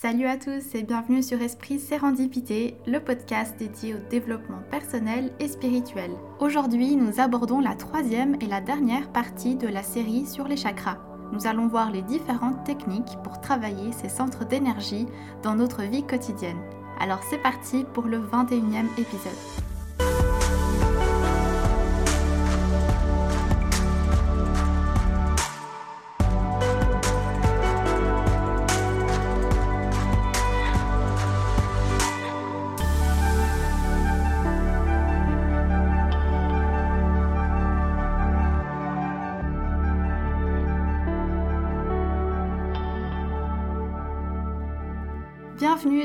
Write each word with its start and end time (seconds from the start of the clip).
Salut 0.00 0.28
à 0.28 0.38
tous 0.38 0.74
et 0.74 0.82
bienvenue 0.82 1.22
sur 1.22 1.42
Esprit 1.42 1.78
Sérendipité, 1.78 2.74
le 2.86 3.00
podcast 3.00 3.54
dédié 3.58 3.94
au 3.94 3.98
développement 4.08 4.62
personnel 4.70 5.30
et 5.40 5.46
spirituel. 5.46 6.10
Aujourd'hui, 6.38 6.96
nous 6.96 7.20
abordons 7.20 7.60
la 7.60 7.74
troisième 7.74 8.34
et 8.40 8.46
la 8.46 8.62
dernière 8.62 9.12
partie 9.12 9.56
de 9.56 9.68
la 9.68 9.82
série 9.82 10.24
sur 10.24 10.48
les 10.48 10.56
chakras. 10.56 10.96
Nous 11.34 11.46
allons 11.46 11.68
voir 11.68 11.90
les 11.90 12.00
différentes 12.00 12.64
techniques 12.64 13.18
pour 13.22 13.42
travailler 13.42 13.92
ces 13.92 14.08
centres 14.08 14.46
d'énergie 14.46 15.04
dans 15.42 15.54
notre 15.54 15.82
vie 15.82 16.06
quotidienne. 16.06 16.62
Alors 16.98 17.20
c'est 17.28 17.42
parti 17.42 17.84
pour 17.92 18.04
le 18.04 18.20
21e 18.20 18.86
épisode. 18.96 19.69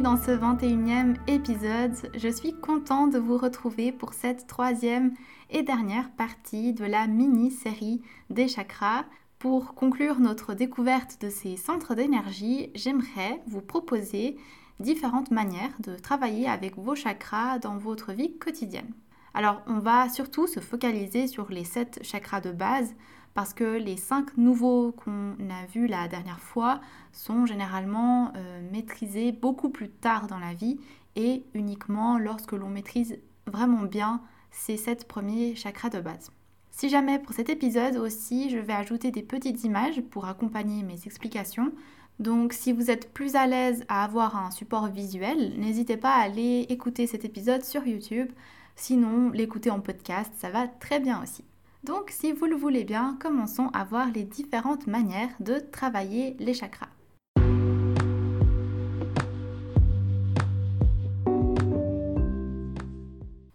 Dans 0.06 0.18
ce 0.18 0.30
21e 0.30 1.16
épisode. 1.26 1.96
Je 2.16 2.30
suis 2.30 2.54
contente 2.54 3.12
de 3.12 3.18
vous 3.18 3.40
retrouver 3.40 3.92
pour 3.92 4.14
cette 4.14 4.46
troisième 4.46 5.16
et 5.50 5.64
dernière 5.64 6.12
partie 6.12 6.74
de 6.74 6.86
la 6.86 7.08
mini-série 7.08 8.04
des 8.30 8.48
chakras. 8.48 9.06
Pour 9.40 9.74
conclure 9.74 10.20
notre 10.20 10.54
découverte 10.54 11.20
de 11.22 11.30
ces 11.32 11.58
centres 11.58 11.96
d'énergie, 11.96 12.70
j'aimerais 12.76 13.42
vous 13.48 13.62
proposer 13.62 14.38
différentes 14.80 15.32
manières 15.32 15.74
de 15.80 15.96
travailler 15.96 16.48
avec 16.48 16.78
vos 16.78 16.94
chakras 16.94 17.58
dans 17.58 17.78
votre 17.78 18.14
vie 18.14 18.38
quotidienne. 18.38 18.94
Alors, 19.34 19.64
on 19.66 19.80
va 19.80 20.10
surtout 20.10 20.46
se 20.46 20.60
focaliser 20.60 21.26
sur 21.26 21.50
les 21.50 21.64
7 21.64 22.02
chakras 22.04 22.42
de 22.42 22.52
base 22.52 22.94
parce 23.36 23.54
que 23.54 23.78
les 23.78 23.98
cinq 23.98 24.38
nouveaux 24.38 24.94
qu'on 24.94 25.34
a 25.52 25.66
vus 25.72 25.88
la 25.88 26.08
dernière 26.08 26.40
fois 26.40 26.80
sont 27.12 27.46
généralement 27.46 28.32
euh, 28.36 28.72
maîtrisés 28.72 29.34
beaucoup 29.34 29.70
plus 29.70 29.90
tard 29.90 30.28
dans 30.28 30.40
la 30.40 30.54
vie 30.54 30.80
et 31.18 31.44
uniquement 31.54 32.18
lorsque 32.18 32.54
l'on 32.54 32.70
maîtrise 32.70 33.18
vraiment 33.46 33.84
bien 33.84 34.22
ces 34.52 34.78
sept 34.78 35.06
premiers 35.08 35.54
chakras 35.54 35.90
de 35.90 36.00
base. 36.00 36.32
Si 36.72 36.88
jamais 36.88 37.20
pour 37.20 37.34
cet 37.34 37.50
épisode 37.50 37.98
aussi, 37.98 38.50
je 38.50 38.58
vais 38.58 38.74
ajouter 38.74 39.12
des 39.12 39.24
petites 39.24 39.66
images 39.66 40.02
pour 40.02 40.26
accompagner 40.26 40.84
mes 40.84 41.06
explications. 41.06 41.74
Donc 42.20 42.54
si 42.54 42.72
vous 42.72 42.90
êtes 42.90 43.14
plus 43.14 43.36
à 43.36 43.48
l'aise 43.48 43.84
à 43.90 44.06
avoir 44.06 44.38
un 44.38 44.52
support 44.52 44.88
visuel, 44.88 45.60
n'hésitez 45.60 45.98
pas 45.98 46.16
à 46.16 46.22
aller 46.22 46.66
écouter 46.70 47.06
cet 47.06 47.26
épisode 47.26 47.66
sur 47.66 47.86
YouTube. 47.86 48.32
Sinon, 48.78 49.30
l'écouter 49.32 49.72
en 49.72 49.82
podcast, 49.82 50.32
ça 50.38 50.50
va 50.50 50.68
très 50.68 51.02
bien 51.02 51.22
aussi. 51.22 51.44
Donc 51.86 52.10
si 52.10 52.32
vous 52.32 52.48
le 52.48 52.56
voulez 52.56 52.84
bien, 52.84 53.16
commençons 53.22 53.70
à 53.72 53.84
voir 53.84 54.08
les 54.12 54.24
différentes 54.24 54.88
manières 54.88 55.30
de 55.40 55.60
travailler 55.60 56.36
les 56.40 56.56
chakras. 56.56 56.88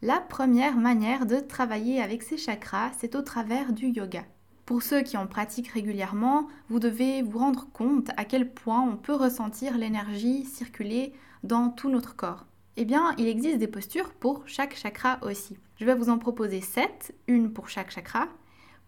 La 0.01 0.21
première 0.21 0.77
manière 0.77 1.27
de 1.27 1.41
travailler 1.41 2.01
avec 2.01 2.23
ces 2.23 2.37
chakras, 2.37 2.93
c'est 3.01 3.17
au 3.17 3.23
travers 3.23 3.73
du 3.73 3.89
yoga. 3.89 4.23
Pour 4.65 4.85
ceux 4.85 5.03
qui 5.03 5.17
en 5.17 5.27
pratiquent 5.27 5.73
régulièrement, 5.73 6.47
vous 6.69 6.79
devez 6.79 7.23
vous 7.23 7.39
rendre 7.39 7.67
compte 7.73 8.11
à 8.17 8.25
quel 8.25 8.53
point 8.53 8.81
on 8.81 8.97
peut 8.97 9.15
ressentir 9.15 9.77
l'énergie 9.77 10.45
circuler 10.45 11.13
dans 11.43 11.71
tout 11.71 11.91
notre 11.91 12.15
corps. 12.15 12.47
Eh 12.83 12.87
bien, 12.87 13.15
il 13.19 13.29
existe 13.29 13.59
des 13.59 13.69
postures 13.69 14.09
pour 14.09 14.43
chaque 14.47 14.75
chakra 14.75 15.19
aussi. 15.21 15.59
Je 15.77 15.85
vais 15.85 15.95
vous 15.95 16.09
en 16.09 16.17
proposer 16.17 16.63
7, 16.63 17.15
une 17.27 17.53
pour 17.53 17.69
chaque 17.69 17.91
chakra. 17.91 18.27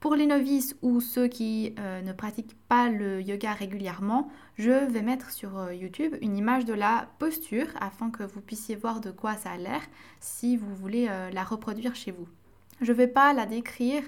Pour 0.00 0.14
les 0.14 0.24
novices 0.24 0.74
ou 0.80 1.02
ceux 1.02 1.28
qui 1.28 1.74
euh, 1.78 2.00
ne 2.00 2.14
pratiquent 2.14 2.56
pas 2.68 2.88
le 2.88 3.20
yoga 3.20 3.52
régulièrement, 3.52 4.30
je 4.56 4.70
vais 4.70 5.02
mettre 5.02 5.30
sur 5.30 5.58
euh, 5.58 5.74
YouTube 5.74 6.16
une 6.22 6.38
image 6.38 6.64
de 6.64 6.72
la 6.72 7.10
posture 7.18 7.66
afin 7.82 8.08
que 8.08 8.22
vous 8.22 8.40
puissiez 8.40 8.76
voir 8.76 9.02
de 9.02 9.10
quoi 9.10 9.36
ça 9.36 9.50
a 9.50 9.56
l'air 9.58 9.82
si 10.20 10.56
vous 10.56 10.74
voulez 10.74 11.08
euh, 11.10 11.28
la 11.30 11.44
reproduire 11.44 11.94
chez 11.94 12.12
vous. 12.12 12.28
Je 12.80 12.92
ne 12.92 12.96
vais 12.96 13.08
pas 13.08 13.34
la 13.34 13.44
décrire 13.44 14.04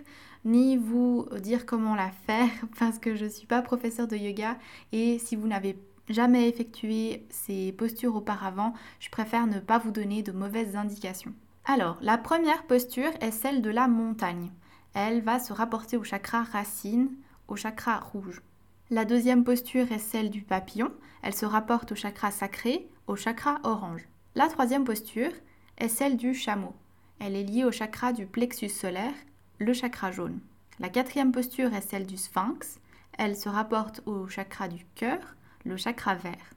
ni 0.46 0.78
vous 0.78 1.28
dire 1.42 1.66
comment 1.66 1.94
la 1.94 2.10
faire 2.26 2.48
parce 2.78 2.98
que 2.98 3.16
je 3.16 3.26
ne 3.26 3.30
suis 3.30 3.46
pas 3.46 3.60
professeur 3.60 4.08
de 4.08 4.16
yoga 4.16 4.56
et 4.92 5.18
si 5.18 5.36
vous 5.36 5.46
n'avez 5.46 5.76
jamais 6.08 6.48
effectué 6.48 7.26
ces 7.30 7.72
postures 7.72 8.16
auparavant, 8.16 8.74
je 9.00 9.10
préfère 9.10 9.46
ne 9.46 9.58
pas 9.58 9.78
vous 9.78 9.90
donner 9.90 10.22
de 10.22 10.32
mauvaises 10.32 10.76
indications. 10.76 11.34
Alors, 11.64 11.96
la 12.00 12.18
première 12.18 12.64
posture 12.64 13.12
est 13.20 13.30
celle 13.30 13.62
de 13.62 13.70
la 13.70 13.88
montagne. 13.88 14.50
Elle 14.94 15.22
va 15.22 15.38
se 15.38 15.52
rapporter 15.52 15.96
au 15.96 16.04
chakra 16.04 16.42
racine, 16.42 17.10
au 17.48 17.56
chakra 17.56 17.98
rouge. 17.98 18.42
La 18.90 19.04
deuxième 19.04 19.44
posture 19.44 19.90
est 19.90 19.98
celle 19.98 20.30
du 20.30 20.42
papillon. 20.42 20.92
Elle 21.22 21.34
se 21.34 21.46
rapporte 21.46 21.92
au 21.92 21.94
chakra 21.94 22.30
sacré, 22.30 22.88
au 23.06 23.16
chakra 23.16 23.58
orange. 23.64 24.06
La 24.34 24.48
troisième 24.48 24.84
posture 24.84 25.32
est 25.78 25.88
celle 25.88 26.16
du 26.16 26.34
chameau. 26.34 26.74
Elle 27.18 27.34
est 27.34 27.44
liée 27.44 27.64
au 27.64 27.72
chakra 27.72 28.12
du 28.12 28.26
plexus 28.26 28.68
solaire, 28.68 29.14
le 29.58 29.72
chakra 29.72 30.10
jaune. 30.10 30.40
La 30.80 30.90
quatrième 30.90 31.32
posture 31.32 31.72
est 31.72 31.88
celle 31.88 32.06
du 32.06 32.16
sphinx. 32.16 32.78
Elle 33.16 33.36
se 33.36 33.48
rapporte 33.48 34.02
au 34.06 34.28
chakra 34.28 34.68
du 34.68 34.84
cœur, 34.94 35.36
le 35.64 35.76
chakra 35.76 36.14
vert. 36.14 36.54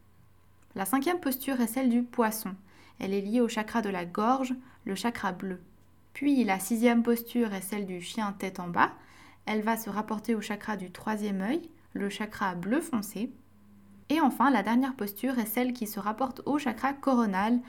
La 0.75 0.85
cinquième 0.85 1.19
posture 1.19 1.59
est 1.61 1.67
celle 1.67 1.89
du 1.89 2.03
poisson. 2.03 2.53
Elle 2.99 3.13
est 3.13 3.21
liée 3.21 3.41
au 3.41 3.47
chakra 3.47 3.81
de 3.81 3.89
la 3.89 4.05
gorge, 4.05 4.53
le 4.85 4.95
chakra 4.95 5.31
bleu. 5.31 5.59
Puis 6.13 6.43
la 6.43 6.59
sixième 6.59 7.03
posture 7.03 7.53
est 7.53 7.61
celle 7.61 7.85
du 7.85 8.01
chien 8.01 8.33
tête 8.37 8.59
en 8.59 8.67
bas. 8.67 8.91
Elle 9.45 9.61
va 9.61 9.77
se 9.77 9.89
rapporter 9.89 10.35
au 10.35 10.41
chakra 10.41 10.75
du 10.75 10.91
troisième 10.91 11.41
œil, 11.41 11.61
le 11.93 12.09
chakra 12.09 12.55
bleu 12.55 12.81
foncé. 12.81 13.31
Et 14.09 14.21
enfin, 14.21 14.49
la 14.49 14.63
dernière 14.63 14.95
posture 14.95 15.37
est 15.39 15.45
celle 15.45 15.73
qui 15.73 15.87
se 15.87 15.99
rapporte 15.99 16.41
au 16.45 16.57
chakra 16.57 16.93
coronal, 16.93 17.59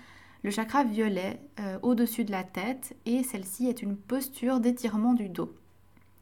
le 0.42 0.50
chakra 0.50 0.84
violet 0.84 1.40
euh, 1.60 1.78
au-dessus 1.82 2.24
de 2.24 2.30
la 2.30 2.44
tête. 2.44 2.96
Et 3.06 3.22
celle-ci 3.22 3.68
est 3.68 3.82
une 3.82 3.96
posture 3.96 4.60
d'étirement 4.60 5.14
du 5.14 5.28
dos. 5.28 5.52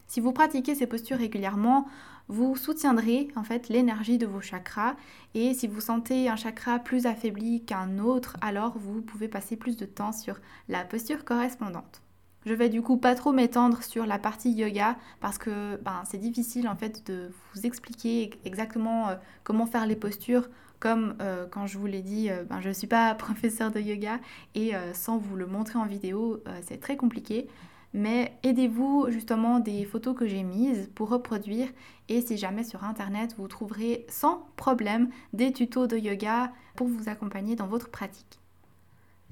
Si 0.09 0.21
vous 0.21 0.32
pratiquez 0.32 0.75
ces 0.75 0.87
postures 0.87 1.19
régulièrement, 1.19 1.87
vous 2.28 2.56
soutiendrez 2.56 3.28
en 3.37 3.44
fait 3.44 3.69
l'énergie 3.69 4.19
de 4.19 4.26
vos 4.26 4.41
chakras 4.41 4.97
et 5.34 5.54
si 5.54 5.69
vous 5.69 5.81
sentez 5.81 6.28
un 6.28 6.37
chakra 6.37 6.78
plus 6.78 7.06
affaibli 7.06 7.64
qu'un 7.64 7.98
autre, 7.98 8.37
alors 8.41 8.76
vous 8.78 9.00
pouvez 9.00 9.28
passer 9.28 9.56
plus 9.56 9.76
de 9.76 9.87
temps 9.87 10.12
sur 10.12 10.41
la 10.69 10.84
posture 10.84 11.25
correspondante. 11.25 12.03
Je 12.47 12.54
vais 12.54 12.69
du 12.69 12.81
coup 12.81 12.97
pas 12.97 13.16
trop 13.16 13.32
m'étendre 13.32 13.82
sur 13.82 14.06
la 14.06 14.20
partie 14.20 14.53
yoga 14.53 14.97
parce 15.20 15.37
que 15.37 15.76
ben, 15.82 16.03
c'est 16.09 16.19
difficile 16.19 16.69
en 16.69 16.76
fait 16.76 17.04
de 17.06 17.31
vous 17.53 17.66
expliquer 17.66 18.31
exactement 18.44 19.08
euh, 19.08 19.16
comment 19.43 19.66
faire 19.66 19.84
les 19.87 19.97
postures 19.97 20.48
comme 20.78 21.16
euh, 21.20 21.47
quand 21.50 21.66
je 21.66 21.78
vous 21.78 21.87
l'ai 21.87 22.03
dit, 22.03 22.31
euh, 22.31 22.44
ben, 22.44 22.60
je 22.60 22.69
ne 22.69 22.72
suis 22.72 22.87
pas 22.87 23.14
professeur 23.16 23.72
de 23.72 23.81
yoga 23.81 24.20
et 24.54 24.72
sans 24.94 25.19
vous 25.19 25.34
le 25.37 25.47
montrer 25.47 25.78
en 25.78 25.87
vidéo, 25.87 26.43
c'est 26.62 26.78
très 26.81 26.97
compliqué 26.97 27.48
mais 27.96 28.38
aidez-vous 28.42 29.06
justement 29.08 29.58
des 29.58 29.86
photos 29.86 30.14
que 30.14 30.28
j'ai 30.28 30.42
mises 30.42 30.90
pour 30.94 31.08
reproduire 31.08 31.68
et 32.10 32.20
si 32.20 32.36
jamais 32.36 32.62
sur 32.62 32.84
internet 32.84 33.34
vous 33.38 33.48
trouverez 33.48 34.06
sans 34.10 34.46
problème 34.56 35.08
des 35.32 35.50
tutos 35.50 35.86
de 35.86 35.96
yoga 35.96 36.52
pour 36.76 36.88
vous 36.88 37.08
accompagner 37.08 37.56
dans 37.56 37.66
votre 37.66 37.90
pratique. 37.90 38.38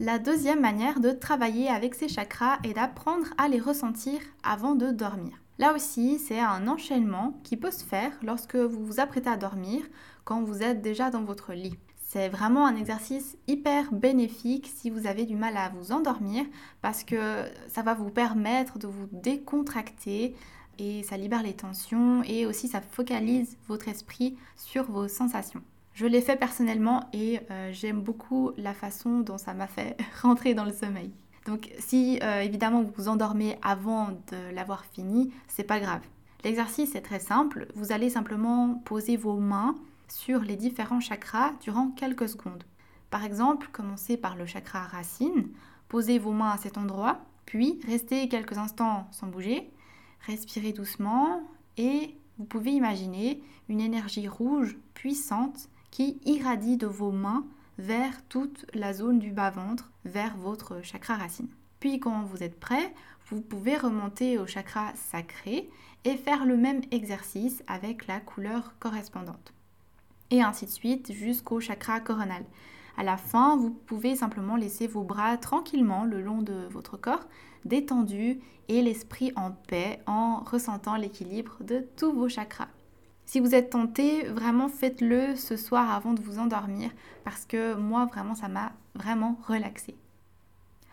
La 0.00 0.18
deuxième 0.18 0.62
manière 0.62 0.98
de 0.98 1.10
travailler 1.10 1.68
avec 1.68 1.94
ces 1.94 2.08
chakras 2.08 2.58
est 2.64 2.72
d'apprendre 2.72 3.26
à 3.36 3.48
les 3.48 3.60
ressentir 3.60 4.18
avant 4.42 4.74
de 4.74 4.90
dormir. 4.90 5.38
Là 5.58 5.74
aussi, 5.74 6.18
c'est 6.18 6.40
un 6.40 6.66
enchaînement 6.66 7.38
qui 7.44 7.56
peut 7.58 7.70
se 7.70 7.84
faire 7.84 8.12
lorsque 8.22 8.56
vous 8.56 8.84
vous 8.84 8.98
apprêtez 8.98 9.28
à 9.28 9.36
dormir 9.36 9.84
quand 10.24 10.42
vous 10.42 10.62
êtes 10.62 10.80
déjà 10.80 11.10
dans 11.10 11.22
votre 11.22 11.52
lit. 11.52 11.78
C'est 12.14 12.28
vraiment 12.28 12.64
un 12.64 12.76
exercice 12.76 13.36
hyper 13.48 13.92
bénéfique 13.92 14.70
si 14.72 14.88
vous 14.88 15.08
avez 15.08 15.24
du 15.24 15.34
mal 15.34 15.56
à 15.56 15.70
vous 15.70 15.90
endormir 15.90 16.44
parce 16.80 17.02
que 17.02 17.42
ça 17.66 17.82
va 17.82 17.94
vous 17.94 18.08
permettre 18.08 18.78
de 18.78 18.86
vous 18.86 19.08
décontracter 19.10 20.36
et 20.78 21.02
ça 21.02 21.16
libère 21.16 21.42
les 21.42 21.54
tensions 21.54 22.22
et 22.22 22.46
aussi 22.46 22.68
ça 22.68 22.80
focalise 22.80 23.56
votre 23.66 23.88
esprit 23.88 24.36
sur 24.54 24.84
vos 24.84 25.08
sensations. 25.08 25.60
Je 25.92 26.06
l'ai 26.06 26.20
fait 26.20 26.36
personnellement 26.36 27.02
et 27.12 27.40
euh, 27.50 27.72
j'aime 27.72 28.00
beaucoup 28.00 28.52
la 28.58 28.74
façon 28.74 29.18
dont 29.18 29.36
ça 29.36 29.52
m'a 29.52 29.66
fait 29.66 29.96
rentrer 30.22 30.54
dans 30.54 30.64
le 30.64 30.72
sommeil. 30.72 31.10
Donc 31.46 31.72
si 31.80 32.20
euh, 32.22 32.42
évidemment 32.42 32.82
vous 32.82 32.92
vous 32.96 33.08
endormez 33.08 33.58
avant 33.60 34.10
de 34.10 34.54
l'avoir 34.54 34.84
fini, 34.84 35.32
c'est 35.48 35.64
pas 35.64 35.80
grave. 35.80 36.02
L'exercice 36.44 36.94
est 36.94 37.02
très 37.02 37.18
simple, 37.18 37.66
vous 37.74 37.90
allez 37.90 38.08
simplement 38.08 38.80
poser 38.84 39.16
vos 39.16 39.40
mains 39.40 39.74
sur 40.14 40.42
les 40.42 40.54
différents 40.54 41.00
chakras 41.00 41.54
durant 41.60 41.90
quelques 41.90 42.28
secondes. 42.28 42.62
Par 43.10 43.24
exemple, 43.24 43.68
commencez 43.72 44.16
par 44.16 44.36
le 44.36 44.46
chakra 44.46 44.84
racine, 44.84 45.48
posez 45.88 46.20
vos 46.20 46.30
mains 46.30 46.52
à 46.52 46.56
cet 46.56 46.78
endroit, 46.78 47.20
puis 47.46 47.80
restez 47.84 48.28
quelques 48.28 48.56
instants 48.56 49.08
sans 49.10 49.26
bouger, 49.26 49.72
respirez 50.20 50.72
doucement 50.72 51.42
et 51.76 52.16
vous 52.38 52.44
pouvez 52.44 52.70
imaginer 52.70 53.42
une 53.68 53.80
énergie 53.80 54.28
rouge 54.28 54.78
puissante 54.94 55.68
qui 55.90 56.20
irradie 56.24 56.76
de 56.76 56.86
vos 56.86 57.10
mains 57.10 57.44
vers 57.78 58.22
toute 58.28 58.66
la 58.72 58.92
zone 58.92 59.18
du 59.18 59.32
bas-ventre, 59.32 59.90
vers 60.04 60.36
votre 60.36 60.80
chakra 60.82 61.16
racine. 61.16 61.48
Puis 61.80 61.98
quand 61.98 62.22
vous 62.22 62.44
êtes 62.44 62.60
prêt, 62.60 62.94
vous 63.30 63.40
pouvez 63.40 63.76
remonter 63.76 64.38
au 64.38 64.46
chakra 64.46 64.92
sacré 64.94 65.68
et 66.04 66.16
faire 66.16 66.46
le 66.46 66.56
même 66.56 66.82
exercice 66.92 67.64
avec 67.66 68.06
la 68.06 68.20
couleur 68.20 68.74
correspondante. 68.78 69.52
Et 70.30 70.42
ainsi 70.42 70.66
de 70.66 70.70
suite 70.70 71.12
jusqu'au 71.12 71.60
chakra 71.60 72.00
coronal. 72.00 72.44
À 72.96 73.02
la 73.02 73.16
fin, 73.16 73.56
vous 73.56 73.70
pouvez 73.70 74.16
simplement 74.16 74.56
laisser 74.56 74.86
vos 74.86 75.02
bras 75.02 75.36
tranquillement 75.36 76.04
le 76.04 76.22
long 76.22 76.42
de 76.42 76.66
votre 76.70 76.96
corps, 76.96 77.26
détendus 77.64 78.40
et 78.68 78.82
l'esprit 78.82 79.32
en 79.36 79.50
paix 79.50 80.00
en 80.06 80.40
ressentant 80.44 80.96
l'équilibre 80.96 81.56
de 81.60 81.86
tous 81.96 82.12
vos 82.12 82.28
chakras. 82.28 82.68
Si 83.26 83.40
vous 83.40 83.54
êtes 83.54 83.70
tenté, 83.70 84.24
vraiment 84.24 84.68
faites-le 84.68 85.34
ce 85.34 85.56
soir 85.56 85.90
avant 85.90 86.12
de 86.12 86.20
vous 86.20 86.38
endormir 86.38 86.90
parce 87.24 87.46
que 87.46 87.74
moi 87.74 88.04
vraiment 88.04 88.34
ça 88.34 88.48
m'a 88.48 88.72
vraiment 88.94 89.38
relaxé. 89.48 89.96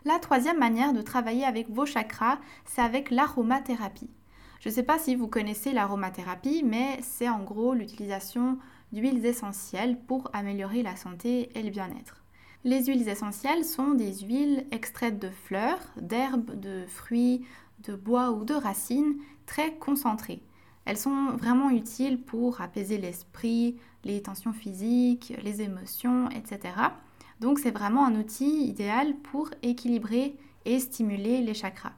La 0.06 0.18
troisième 0.18 0.57
manière 0.57 0.94
de 0.94 1.01
travailler 1.01 1.45
avec 1.45 1.69
vos 1.69 1.86
chakras, 1.86 2.39
c'est 2.66 2.81
avec 2.81 3.12
l'aromathérapie. 3.12 4.10
Je 4.60 4.69
ne 4.69 4.74
sais 4.74 4.84
pas 4.84 4.98
si 4.98 5.16
vous 5.16 5.27
connaissez 5.27 5.74
l'aromathérapie, 5.74 6.63
mais 6.63 7.00
c'est 7.01 7.30
en 7.30 7.44
gros 7.44 7.74
l'utilisation 7.74 8.57
d'huiles 8.91 9.25
essentielles 9.25 9.97
pour 9.97 10.29
améliorer 10.33 10.83
la 10.83 10.95
santé 10.95 11.49
et 11.55 11.63
le 11.63 11.69
bien-être. 11.69 12.23
Les 12.63 12.85
huiles 12.85 13.07
essentielles 13.09 13.65
sont 13.65 13.95
des 13.95 14.19
huiles 14.19 14.65
extraites 14.71 15.19
de 15.19 15.29
fleurs, 15.29 15.81
d'herbes, 15.99 16.59
de 16.59 16.85
fruits, 16.88 17.43
de 17.83 17.95
bois 17.95 18.31
ou 18.31 18.45
de 18.45 18.53
racines 18.53 19.15
très 19.47 19.73
concentrées. 19.73 20.41
Elles 20.85 20.97
sont 20.97 21.35
vraiment 21.38 21.69
utiles 21.69 22.21
pour 22.21 22.61
apaiser 22.61 22.97
l'esprit, 22.97 23.77
les 24.03 24.21
tensions 24.21 24.53
physiques, 24.53 25.33
les 25.43 25.61
émotions, 25.61 26.29
etc. 26.29 26.73
Donc 27.39 27.59
c'est 27.59 27.71
vraiment 27.71 28.05
un 28.05 28.15
outil 28.15 28.65
idéal 28.65 29.15
pour 29.15 29.49
équilibrer 29.63 30.35
et 30.65 30.79
stimuler 30.79 31.41
les 31.41 31.53
chakras. 31.53 31.93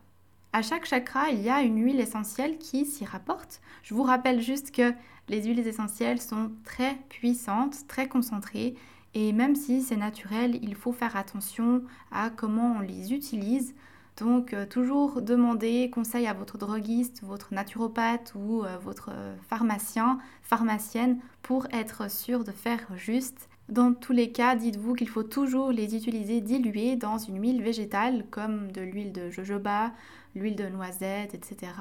À 0.54 0.62
chaque 0.62 0.86
chakra, 0.86 1.32
il 1.32 1.42
y 1.42 1.50
a 1.50 1.62
une 1.64 1.84
huile 1.84 2.00
essentielle 2.00 2.58
qui 2.60 2.86
s'y 2.86 3.06
rapporte. 3.06 3.60
Je 3.82 3.96
vous 3.96 4.04
rappelle 4.04 4.40
juste 4.40 4.72
que 4.72 4.94
les 5.30 5.44
huiles 5.44 5.66
essentielles 5.68 6.22
sont 6.22 6.52
très 6.64 6.96
puissantes, 7.10 7.88
très 7.88 8.08
concentrées, 8.08 8.76
et 9.14 9.32
même 9.32 9.56
si 9.56 9.82
c'est 9.82 9.96
naturel, 9.96 10.60
il 10.62 10.76
faut 10.76 10.92
faire 10.92 11.16
attention 11.16 11.84
à 12.12 12.30
comment 12.30 12.78
on 12.78 12.80
les 12.80 13.14
utilise. 13.14 13.76
Donc 14.18 14.54
euh, 14.54 14.66
toujours 14.66 15.22
demander 15.22 15.90
conseil 15.90 16.28
à 16.28 16.34
votre 16.34 16.58
droguiste, 16.58 17.22
votre 17.24 17.54
naturopathe 17.54 18.34
ou 18.36 18.64
euh, 18.64 18.78
votre 18.78 19.12
pharmacien, 19.48 20.20
pharmacienne 20.44 21.20
pour 21.42 21.68
être 21.72 22.10
sûr 22.12 22.44
de 22.44 22.52
faire 22.52 22.86
juste. 22.96 23.50
Dans 23.70 23.94
tous 23.94 24.12
les 24.12 24.32
cas, 24.32 24.56
dites-vous 24.56 24.94
qu'il 24.94 25.08
faut 25.08 25.24
toujours 25.24 25.72
les 25.72 25.96
utiliser 25.96 26.42
diluées 26.42 26.96
dans 26.96 27.18
une 27.18 27.42
huile 27.42 27.64
végétale 27.64 28.26
comme 28.30 28.72
de 28.72 28.82
l'huile 28.82 29.14
de 29.14 29.30
jojoba, 29.30 29.94
l'huile 30.36 30.56
de 30.56 30.68
noisette, 30.68 31.34
etc. 31.34 31.72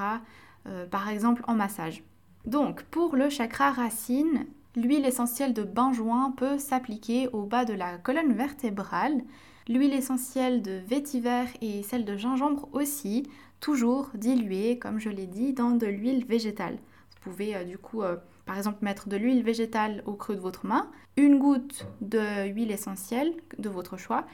Euh, 0.67 0.87
par 0.87 1.09
exemple 1.09 1.43
en 1.49 1.55
massage. 1.55 2.05
Donc, 2.45 2.83
pour 2.85 3.15
le 3.15 3.31
chakra 3.31 3.71
racine, 3.71 4.47
l'huile 4.75 5.07
essentielle 5.07 5.55
de 5.55 5.63
benjoin 5.63 6.33
peut 6.33 6.59
s'appliquer 6.59 7.29
au 7.29 7.43
bas 7.45 7.65
de 7.65 7.73
la 7.73 7.99
colonne 7.99 8.33
vertébrale. 8.33 9.23
L'huile 9.69 9.93
essentielle 9.93 10.61
de 10.61 10.81
vétiver 10.87 11.45
et 11.61 11.85
celle 11.85 12.05
de 12.05 12.17
gingembre 12.17 12.69
aussi, 12.73 13.29
toujours 13.61 14.11
diluées, 14.15 14.79
comme 14.79 14.99
je 14.99 15.09
l'ai 15.09 15.29
dit, 15.29 15.53
dans 15.53 15.71
de 15.71 15.87
l'huile 15.87 16.27
végétale. 16.27 16.75
Vous 16.75 17.31
pouvez 17.31 17.55
euh, 17.55 17.65
du 17.65 17.79
coup, 17.79 18.03
euh, 18.03 18.17
par 18.45 18.57
exemple, 18.57 18.85
mettre 18.85 19.09
de 19.09 19.17
l'huile 19.17 19.45
végétale 19.45 20.03
au 20.05 20.15
creux 20.15 20.35
de 20.35 20.41
votre 20.41 20.67
main, 20.67 20.91
une 21.17 21.39
goutte 21.39 21.87
d'huile 22.01 22.73
essentielle 22.73 23.33
de 23.59 23.69
votre 23.69 23.97
choix, 23.97 24.27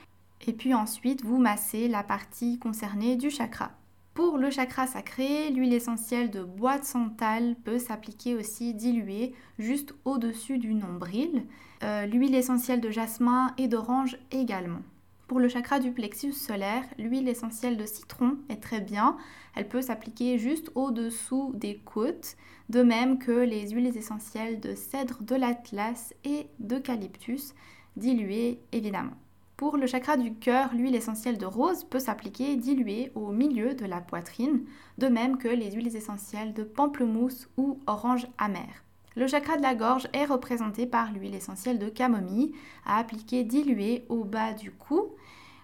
et 0.47 0.55
puis 0.55 0.73
ensuite 0.73 1.25
vous 1.25 1.39
massez 1.39 1.89
la 1.89 2.03
partie 2.03 2.59
concernée 2.59 3.17
du 3.17 3.29
chakra. 3.29 3.73
Pour 4.19 4.37
le 4.37 4.51
chakra 4.51 4.89
sacré, 4.89 5.49
l'huile 5.51 5.73
essentielle 5.73 6.33
de 6.33 6.43
bois 6.43 6.81
de 6.81 6.85
santal 6.85 7.55
peut 7.63 7.79
s'appliquer 7.79 8.35
aussi 8.35 8.75
diluée 8.75 9.33
juste 9.61 9.95
au-dessus 10.05 10.59
du 10.59 10.75
nombril. 10.75 11.45
Euh, 11.85 12.05
l'huile 12.05 12.35
essentielle 12.35 12.81
de 12.81 12.91
jasmin 12.91 13.55
et 13.59 13.69
d'orange 13.69 14.19
également. 14.33 14.81
Pour 15.29 15.39
le 15.39 15.49
chakra 15.49 15.79
du 15.79 15.93
plexus 15.93 16.33
solaire, 16.33 16.83
l'huile 16.99 17.29
essentielle 17.29 17.77
de 17.77 17.87
citron 17.87 18.39
est 18.49 18.61
très 18.61 18.81
bien. 18.81 19.17
Elle 19.55 19.69
peut 19.69 19.83
s'appliquer 19.83 20.37
juste 20.37 20.73
au-dessous 20.75 21.53
des 21.55 21.77
côtes, 21.77 22.37
de 22.71 22.83
même 22.83 23.21
que 23.21 23.31
les 23.31 23.71
huiles 23.71 23.97
essentielles 23.97 24.59
de 24.59 24.75
cèdre 24.75 25.23
de 25.23 25.37
l'Atlas 25.37 26.13
et 26.25 26.49
d'eucalyptus, 26.59 27.55
diluées 27.97 28.59
évidemment. 28.73 29.15
Pour 29.59 29.77
le 29.77 29.89
chakra 29.89 30.17
du 30.17 30.35
cœur, 30.35 30.73
l'huile 30.73 30.95
essentielle 30.95 31.37
de 31.37 31.45
rose 31.45 31.83
peut 31.83 31.99
s'appliquer 31.99 32.55
diluée 32.55 33.11
au 33.17 33.33
milieu 33.33 33.75
de 33.75 33.87
la 33.87 34.01
poitrine, 34.01 34.65
de 34.99 35.09
même 35.09 35.37
que 35.37 35.49
les 35.49 35.73
huiles 35.73 35.97
essentielles 35.97 36.55
de 36.55 36.63
pamplemousse 36.63 37.49
ou 37.57 37.81
orange 37.89 38.29
amère. 38.39 38.85
Le 39.17 39.27
chakra 39.27 39.57
de 39.57 39.63
la 39.63 39.75
gorge 39.75 40.07
est 40.13 40.27
représenté 40.27 40.87
par 40.87 41.11
l'huile 41.11 41.35
essentielle 41.35 41.81
de 41.81 41.89
camomille 41.89 42.53
à 42.87 42.99
appliquer 42.99 43.43
diluée 43.43 44.05
au 44.09 44.23
bas 44.23 44.53
du 44.53 44.71
cou, 44.71 45.09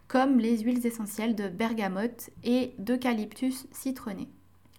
comme 0.09 0.41
les 0.41 0.59
huiles 0.59 0.85
essentielles 0.85 1.37
de 1.37 1.49
bergamote 1.49 2.31
et 2.43 2.75
d'eucalyptus 2.79 3.69
citronné. 3.71 4.27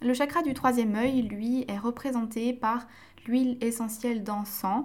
Le 0.01 0.13
chakra 0.13 0.41
du 0.41 0.53
troisième 0.53 0.93
œil, 0.95 1.21
lui, 1.21 1.63
est 1.69 1.77
représenté 1.77 2.51
par 2.51 2.85
l'huile 3.25 3.57
essentielle 3.61 4.25
d'encens 4.25 4.83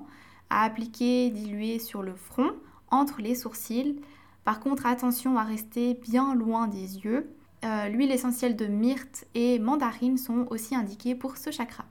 à 0.50 0.62
appliquer 0.62 1.31
diluée 1.31 1.81
sur 1.81 2.05
le 2.05 2.15
front, 2.15 2.53
entre 2.93 3.21
les 3.21 3.35
sourcils, 3.35 4.00
par 4.45 4.61
contre, 4.61 4.87
attention 4.87 5.37
à 5.39 5.45
rester 5.45 5.95
bien 5.95 6.35
loin 6.35 6.67
des 6.67 6.99
yeux. 6.99 7.35
Euh, 7.65 7.89
l'huile 7.89 8.11
essentielle 8.11 8.57
de 8.57 8.67
myrte 8.67 9.27
et 9.35 9.59
mandarine 9.59 10.17
sont 10.17 10.47
aussi 10.51 10.75
indiquées 10.75 11.15
pour 11.15 11.37
ce 11.37 11.51
chakra. 11.51 11.85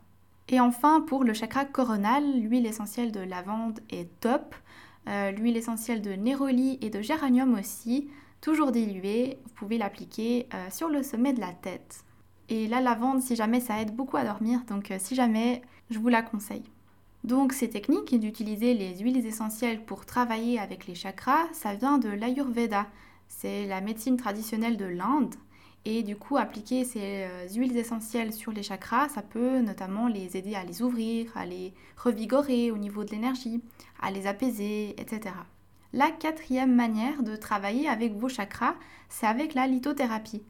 Et 0.48 0.60
enfin, 0.60 1.02
pour 1.02 1.24
le 1.24 1.34
chakra 1.34 1.66
coronal, 1.66 2.24
l'huile 2.40 2.66
essentielle 2.66 3.12
de 3.12 3.20
lavande 3.20 3.80
est 3.92 4.10
top. 4.20 4.56
Euh, 5.08 5.32
l'huile 5.32 5.58
essentielle 5.58 6.02
de 6.02 6.12
néroli 6.12 6.80
et 6.82 6.90
de 6.90 7.02
géranium 7.02 7.54
aussi, 7.54 8.10
toujours 8.42 8.72
diluée. 8.72 9.38
Vous 9.46 9.54
pouvez 9.54 9.78
l'appliquer 9.78 10.48
euh, 10.54 10.70
sur 10.72 10.90
le 10.90 11.04
sommet 11.04 11.34
de 11.34 11.40
la 11.40 11.54
tête. 11.54 12.04
Et 12.50 12.68
la 12.68 12.82
lavande, 12.82 13.22
si 13.22 13.36
jamais, 13.36 13.60
ça 13.60 13.80
aide 13.80 13.96
beaucoup 13.96 14.18
à 14.18 14.24
dormir, 14.24 14.62
donc 14.68 14.92
si 14.98 15.14
jamais, 15.14 15.62
je 15.92 16.00
vous 16.00 16.10
la 16.10 16.24
conseille. 16.24 16.64
Donc 17.24 17.54
ces 17.54 17.70
techniques 17.70 18.18
d'utiliser 18.18 18.74
les 18.74 18.98
huiles 19.00 19.26
essentielles 19.26 19.84
pour 19.84 20.06
travailler 20.06 20.60
avec 20.60 20.88
les 20.88 20.96
chakras, 20.96 21.48
ça 21.54 21.74
vient 21.74 21.98
de 21.98 22.10
l'Ayurveda. 22.10 22.88
C'est 23.28 23.66
la 23.66 23.82
médecine 23.82 24.18
traditionnelle 24.18 24.78
de 24.78 24.86
l'Inde. 24.86 25.36
Et 25.86 26.04
du 26.04 26.16
coup, 26.18 26.38
appliquer 26.38 26.84
ces 26.84 27.26
euh, 27.26 27.48
huiles 27.56 27.78
essentielles 27.78 28.34
sur 28.34 28.52
les 28.52 28.64
chakras, 28.64 29.10
ça 29.10 29.22
peut 29.22 29.60
notamment 29.60 30.08
les 30.08 30.36
aider 30.36 30.56
à 30.56 30.64
les 30.64 30.82
ouvrir, 30.82 31.32
à 31.36 31.46
les 31.46 31.74
revigorer 31.98 32.72
au 32.72 32.78
niveau 32.78 33.04
de 33.04 33.12
l'énergie, 33.12 33.62
à 34.02 34.12
les 34.12 34.28
apaiser, 34.28 34.90
etc. 35.02 35.36
La 35.94 36.12
quatrième 36.12 36.76
manière 36.76 37.24
de 37.24 37.36
travailler 37.36 37.88
avec 37.88 38.14
vos 38.14 38.30
chakras, 38.30 38.76
c'est 39.08 39.26
avec 39.26 39.54
la 39.54 39.68
lithothérapie. 39.68 40.44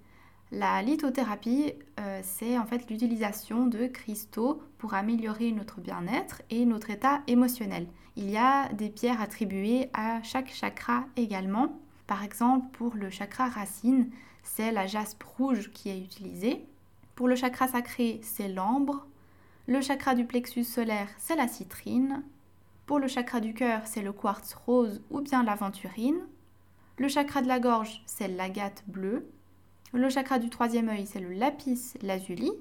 La 0.51 0.81
lithothérapie, 0.81 1.73
euh, 1.99 2.21
c'est 2.23 2.57
en 2.57 2.65
fait 2.65 2.89
l'utilisation 2.89 3.67
de 3.67 3.85
cristaux 3.85 4.63
pour 4.79 4.95
améliorer 4.95 5.51
notre 5.51 5.79
bien-être 5.79 6.41
et 6.49 6.65
notre 6.65 6.89
état 6.89 7.21
émotionnel. 7.27 7.87
Il 8.15 8.31
y 8.31 8.37
a 8.37 8.67
des 8.73 8.89
pierres 8.89 9.21
attribuées 9.21 9.89
à 9.93 10.23
chaque 10.23 10.51
chakra 10.51 11.05
également. 11.15 11.79
Par 12.07 12.23
exemple, 12.23 12.65
pour 12.73 12.95
le 12.95 13.11
chakra 13.11 13.47
racine, 13.47 14.09
c'est 14.41 14.71
la 14.71 14.87
jaspe 14.87 15.21
rouge 15.21 15.69
qui 15.71 15.89
est 15.89 15.99
utilisée. 15.99 16.65
Pour 17.13 17.27
le 17.27 17.35
chakra 17.35 17.67
sacré, 17.67 18.19
c'est 18.23 18.47
l'ambre. 18.47 19.05
Le 19.67 19.81
chakra 19.81 20.15
du 20.15 20.25
plexus 20.25 20.63
solaire, 20.63 21.09
c'est 21.19 21.35
la 21.35 21.47
citrine. 21.47 22.23
Pour 22.87 22.97
le 22.97 23.07
chakra 23.07 23.39
du 23.39 23.53
cœur, 23.53 23.81
c'est 23.85 24.01
le 24.01 24.13
quartz 24.13 24.55
rose 24.55 25.03
ou 25.11 25.21
bien 25.21 25.43
l'aventurine. 25.43 26.25
Le 26.97 27.07
chakra 27.07 27.43
de 27.43 27.47
la 27.47 27.59
gorge, 27.59 28.01
c'est 28.07 28.27
l'agate 28.27 28.83
bleue. 28.87 29.29
Le 29.91 30.07
chakra 30.09 30.37
du 30.37 30.51
troisième 30.51 30.89
œil, 30.89 31.07
c'est 31.07 31.19
le 31.19 31.33
lapis 31.33 31.93
lazuli. 32.03 32.51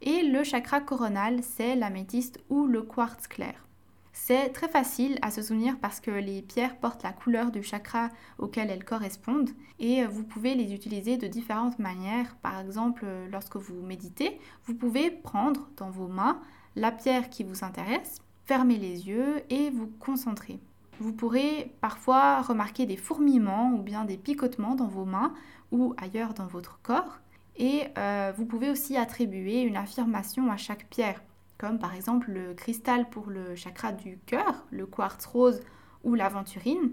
Et 0.00 0.22
le 0.22 0.44
chakra 0.44 0.80
coronal, 0.80 1.40
c'est 1.42 1.74
l'améthyste 1.74 2.38
ou 2.50 2.66
le 2.66 2.82
quartz 2.82 3.26
clair. 3.26 3.66
C'est 4.12 4.50
très 4.50 4.68
facile 4.68 5.18
à 5.22 5.32
se 5.32 5.42
souvenir 5.42 5.78
parce 5.80 5.98
que 5.98 6.12
les 6.12 6.40
pierres 6.40 6.76
portent 6.76 7.02
la 7.02 7.12
couleur 7.12 7.50
du 7.50 7.64
chakra 7.64 8.10
auquel 8.38 8.70
elles 8.70 8.84
correspondent 8.84 9.50
et 9.80 10.04
vous 10.04 10.22
pouvez 10.22 10.54
les 10.54 10.72
utiliser 10.72 11.16
de 11.16 11.26
différentes 11.26 11.80
manières. 11.80 12.36
Par 12.42 12.60
exemple, 12.60 13.06
lorsque 13.30 13.56
vous 13.56 13.82
méditez, 13.82 14.38
vous 14.64 14.74
pouvez 14.74 15.10
prendre 15.10 15.68
dans 15.76 15.90
vos 15.90 16.08
mains 16.08 16.40
la 16.76 16.92
pierre 16.92 17.28
qui 17.28 17.42
vous 17.42 17.64
intéresse, 17.64 18.20
fermer 18.44 18.76
les 18.76 19.08
yeux 19.08 19.42
et 19.50 19.70
vous 19.70 19.88
concentrer. 19.98 20.60
Vous 21.02 21.12
pourrez 21.12 21.74
parfois 21.80 22.42
remarquer 22.42 22.86
des 22.86 22.96
fourmillements 22.96 23.72
ou 23.72 23.82
bien 23.82 24.04
des 24.04 24.16
picotements 24.16 24.76
dans 24.76 24.86
vos 24.86 25.04
mains 25.04 25.34
ou 25.72 25.94
ailleurs 25.96 26.32
dans 26.32 26.46
votre 26.46 26.78
corps. 26.82 27.18
Et 27.56 27.86
euh, 27.98 28.32
vous 28.36 28.46
pouvez 28.46 28.70
aussi 28.70 28.96
attribuer 28.96 29.62
une 29.62 29.76
affirmation 29.76 30.48
à 30.52 30.56
chaque 30.56 30.86
pierre, 30.90 31.20
comme 31.58 31.80
par 31.80 31.96
exemple 31.96 32.30
le 32.30 32.54
cristal 32.54 33.10
pour 33.10 33.30
le 33.30 33.56
chakra 33.56 33.90
du 33.90 34.16
cœur, 34.26 34.64
le 34.70 34.86
quartz 34.86 35.26
rose 35.26 35.60
ou 36.04 36.14
l'aventurine, 36.14 36.92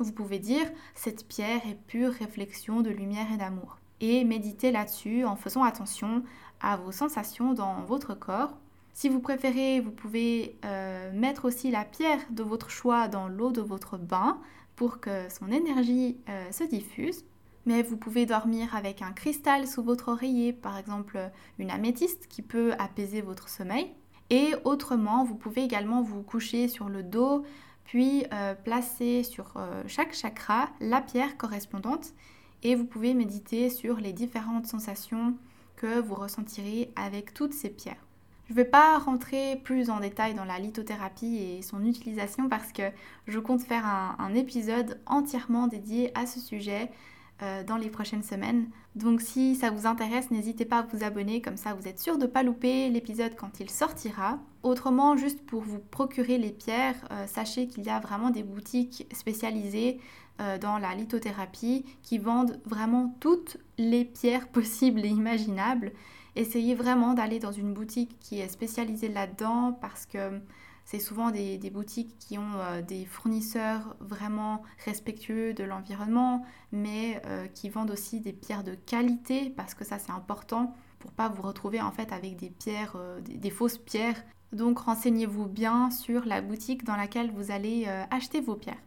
vous 0.00 0.12
pouvez 0.12 0.38
dire 0.38 0.66
cette 0.94 1.26
pierre 1.26 1.66
est 1.66 1.80
pure 1.86 2.12
réflexion 2.12 2.82
de 2.82 2.90
lumière 2.90 3.32
et 3.32 3.38
d'amour. 3.38 3.78
Et 4.02 4.24
méditez 4.24 4.70
là-dessus 4.70 5.24
en 5.24 5.36
faisant 5.36 5.62
attention 5.62 6.22
à 6.60 6.76
vos 6.76 6.92
sensations 6.92 7.54
dans 7.54 7.82
votre 7.84 8.14
corps. 8.14 8.58
Si 8.96 9.10
vous 9.10 9.20
préférez, 9.20 9.80
vous 9.80 9.90
pouvez 9.90 10.56
euh, 10.64 11.12
mettre 11.12 11.44
aussi 11.44 11.70
la 11.70 11.84
pierre 11.84 12.22
de 12.30 12.42
votre 12.42 12.70
choix 12.70 13.08
dans 13.08 13.28
l'eau 13.28 13.52
de 13.52 13.60
votre 13.60 13.98
bain 13.98 14.40
pour 14.74 15.00
que 15.00 15.28
son 15.28 15.52
énergie 15.52 16.16
euh, 16.30 16.50
se 16.50 16.64
diffuse. 16.64 17.26
Mais 17.66 17.82
vous 17.82 17.98
pouvez 17.98 18.24
dormir 18.24 18.74
avec 18.74 19.02
un 19.02 19.12
cristal 19.12 19.66
sous 19.66 19.82
votre 19.82 20.08
oreiller, 20.08 20.54
par 20.54 20.78
exemple 20.78 21.18
une 21.58 21.70
améthyste 21.70 22.26
qui 22.26 22.40
peut 22.40 22.72
apaiser 22.78 23.20
votre 23.20 23.50
sommeil. 23.50 23.92
Et 24.30 24.54
autrement, 24.64 25.24
vous 25.24 25.34
pouvez 25.34 25.62
également 25.62 26.00
vous 26.00 26.22
coucher 26.22 26.66
sur 26.66 26.88
le 26.88 27.02
dos, 27.02 27.44
puis 27.84 28.24
euh, 28.32 28.54
placer 28.54 29.24
sur 29.24 29.60
chaque 29.86 30.14
chakra 30.14 30.70
la 30.80 31.02
pierre 31.02 31.36
correspondante. 31.36 32.14
Et 32.62 32.74
vous 32.74 32.86
pouvez 32.86 33.12
méditer 33.12 33.68
sur 33.68 33.98
les 33.98 34.14
différentes 34.14 34.66
sensations 34.66 35.36
que 35.76 36.00
vous 36.00 36.14
ressentirez 36.14 36.90
avec 36.96 37.34
toutes 37.34 37.52
ces 37.52 37.68
pierres. 37.68 38.05
Je 38.48 38.52
ne 38.52 38.56
vais 38.56 38.64
pas 38.64 38.98
rentrer 38.98 39.60
plus 39.64 39.90
en 39.90 39.98
détail 39.98 40.34
dans 40.34 40.44
la 40.44 40.60
lithothérapie 40.60 41.36
et 41.36 41.62
son 41.62 41.84
utilisation 41.84 42.48
parce 42.48 42.72
que 42.72 42.84
je 43.26 43.40
compte 43.40 43.62
faire 43.62 43.84
un, 43.84 44.34
épisode 44.34 45.00
entièrement 45.06 45.66
dédié 45.66 46.16
à 46.16 46.26
ce 46.26 46.38
sujet 46.38 46.90
euh, 47.42 47.64
dans 47.64 47.76
les 47.76 47.90
prochaines 47.90 48.22
semaines. 48.22 48.68
Donc 48.94 49.20
si 49.20 49.56
ça 49.56 49.70
vous 49.70 49.86
intéresse, 49.86 50.30
n'hésitez 50.30 50.64
pas 50.64 50.78
à 50.78 50.82
vous 50.82 51.02
abonner, 51.02 51.42
comme 51.42 51.56
ça 51.56 51.74
vous 51.74 51.88
êtes 51.88 51.98
sûr 51.98 52.18
de 52.18 52.22
ne 52.22 52.30
pas 52.30 52.44
louper 52.44 52.88
l'épisode 52.88 53.34
quand 53.36 53.58
il 53.58 53.68
sortira. 53.68 54.38
Autrement, 54.62 55.16
juste 55.16 55.44
pour 55.44 55.62
vous 55.62 55.80
procurer 55.80 56.38
les 56.38 56.52
pierres, 56.52 56.96
euh, 57.10 57.26
sachez 57.26 57.66
qu'il 57.66 57.84
y 57.84 57.90
a 57.90 57.98
vraiment 57.98 58.30
des 58.30 58.44
boutiques 58.44 59.08
spécialisées 59.12 60.00
euh, 60.40 60.56
dans 60.56 60.78
la 60.78 60.94
lithothérapie 60.94 61.84
qui 62.02 62.18
vendent 62.18 62.60
vraiment 62.64 63.16
toutes 63.18 63.56
les 63.76 64.04
pierres 64.04 64.46
possibles 64.52 65.04
et 65.04 65.08
imaginables. 65.08 65.92
Essayez 66.36 66.74
vraiment 66.74 67.14
d'aller 67.14 67.38
dans 67.38 67.50
une 67.50 67.72
boutique 67.72 68.18
qui 68.20 68.40
est 68.40 68.48
spécialisée 68.48 69.08
là-dedans 69.08 69.72
parce 69.72 70.04
que 70.04 70.40
c'est 70.84 71.00
souvent 71.00 71.30
des, 71.30 71.58
boutiques 71.70 72.14
qui 72.18 72.36
ont 72.38 72.58
euh, 72.58 72.82
des 72.82 73.06
fournisseurs 73.06 73.96
vraiment 74.00 74.62
respectueux 74.84 75.54
de 75.54 75.64
l'environnement, 75.64 76.44
mais 76.72 77.20
euh, 77.26 77.46
qui 77.48 77.70
vendent 77.70 77.90
aussi 77.90 78.20
des 78.20 78.34
pierres 78.34 78.64
de 78.64 78.74
qualité 78.74 79.50
parce 79.56 79.74
que 79.74 79.84
ça 79.84 79.98
c'est 79.98 80.12
important 80.12 80.74
pour 80.98 81.10
pas 81.10 81.28
vous 81.30 81.42
retrouver 81.42 81.80
en 81.80 81.90
fait 81.90 82.12
avec 82.12 82.36
des 82.36 82.50
pierres, 82.50 82.96
des, 83.22 83.50
fausses 83.50 83.78
pierres. 83.78 84.22
Donc 84.52 84.78
renseignez-vous 84.78 85.46
bien 85.46 85.90
sur 85.90 86.26
la 86.26 86.42
boutique 86.42 86.84
dans 86.84 86.96
laquelle 86.96 87.32
vous 87.32 87.50
allez 87.50 87.86
acheter 88.10 88.40
vos 88.40 88.56
pierres. 88.56 88.82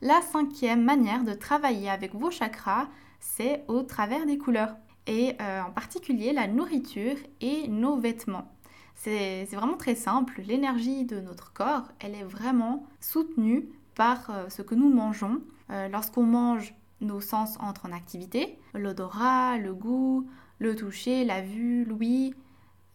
La 0.00 0.20
cinquième 0.22 0.84
manière 0.84 1.24
de 1.24 1.32
travailler 1.32 1.90
avec 1.90 2.14
vos 2.14 2.30
chakras, 2.30 2.88
c'est 3.18 3.64
au 3.66 3.82
travers 3.82 4.26
des 4.26 4.38
couleurs, 4.38 4.76
et 5.08 5.34
euh, 5.40 5.62
en 5.62 5.70
particulier 5.70 6.32
la 6.32 6.46
nourriture 6.46 7.16
et 7.40 7.66
nos 7.66 7.96
vêtements. 7.96 8.52
C'est 8.94 9.44
vraiment 9.52 9.76
très 9.76 9.94
simple, 9.94 10.42
l'énergie 10.46 11.04
de 11.04 11.20
notre 11.20 11.52
corps, 11.52 11.84
elle 12.00 12.14
est 12.14 12.24
vraiment 12.24 12.86
soutenue 13.00 13.68
par 13.94 14.30
euh, 14.30 14.48
ce 14.48 14.60
que 14.60 14.74
nous 14.74 14.92
mangeons. 14.92 15.40
Euh, 15.70 15.88
lorsqu'on 15.88 16.24
mange, 16.24 16.74
nos 17.00 17.20
sens 17.20 17.56
entrent 17.60 17.86
en 17.86 17.92
activité, 17.92 18.58
l'odorat, 18.74 19.56
le 19.56 19.72
goût, 19.72 20.28
le 20.58 20.76
toucher, 20.76 21.24
la 21.24 21.40
vue, 21.40 21.84
l'ouïe. 21.84 22.34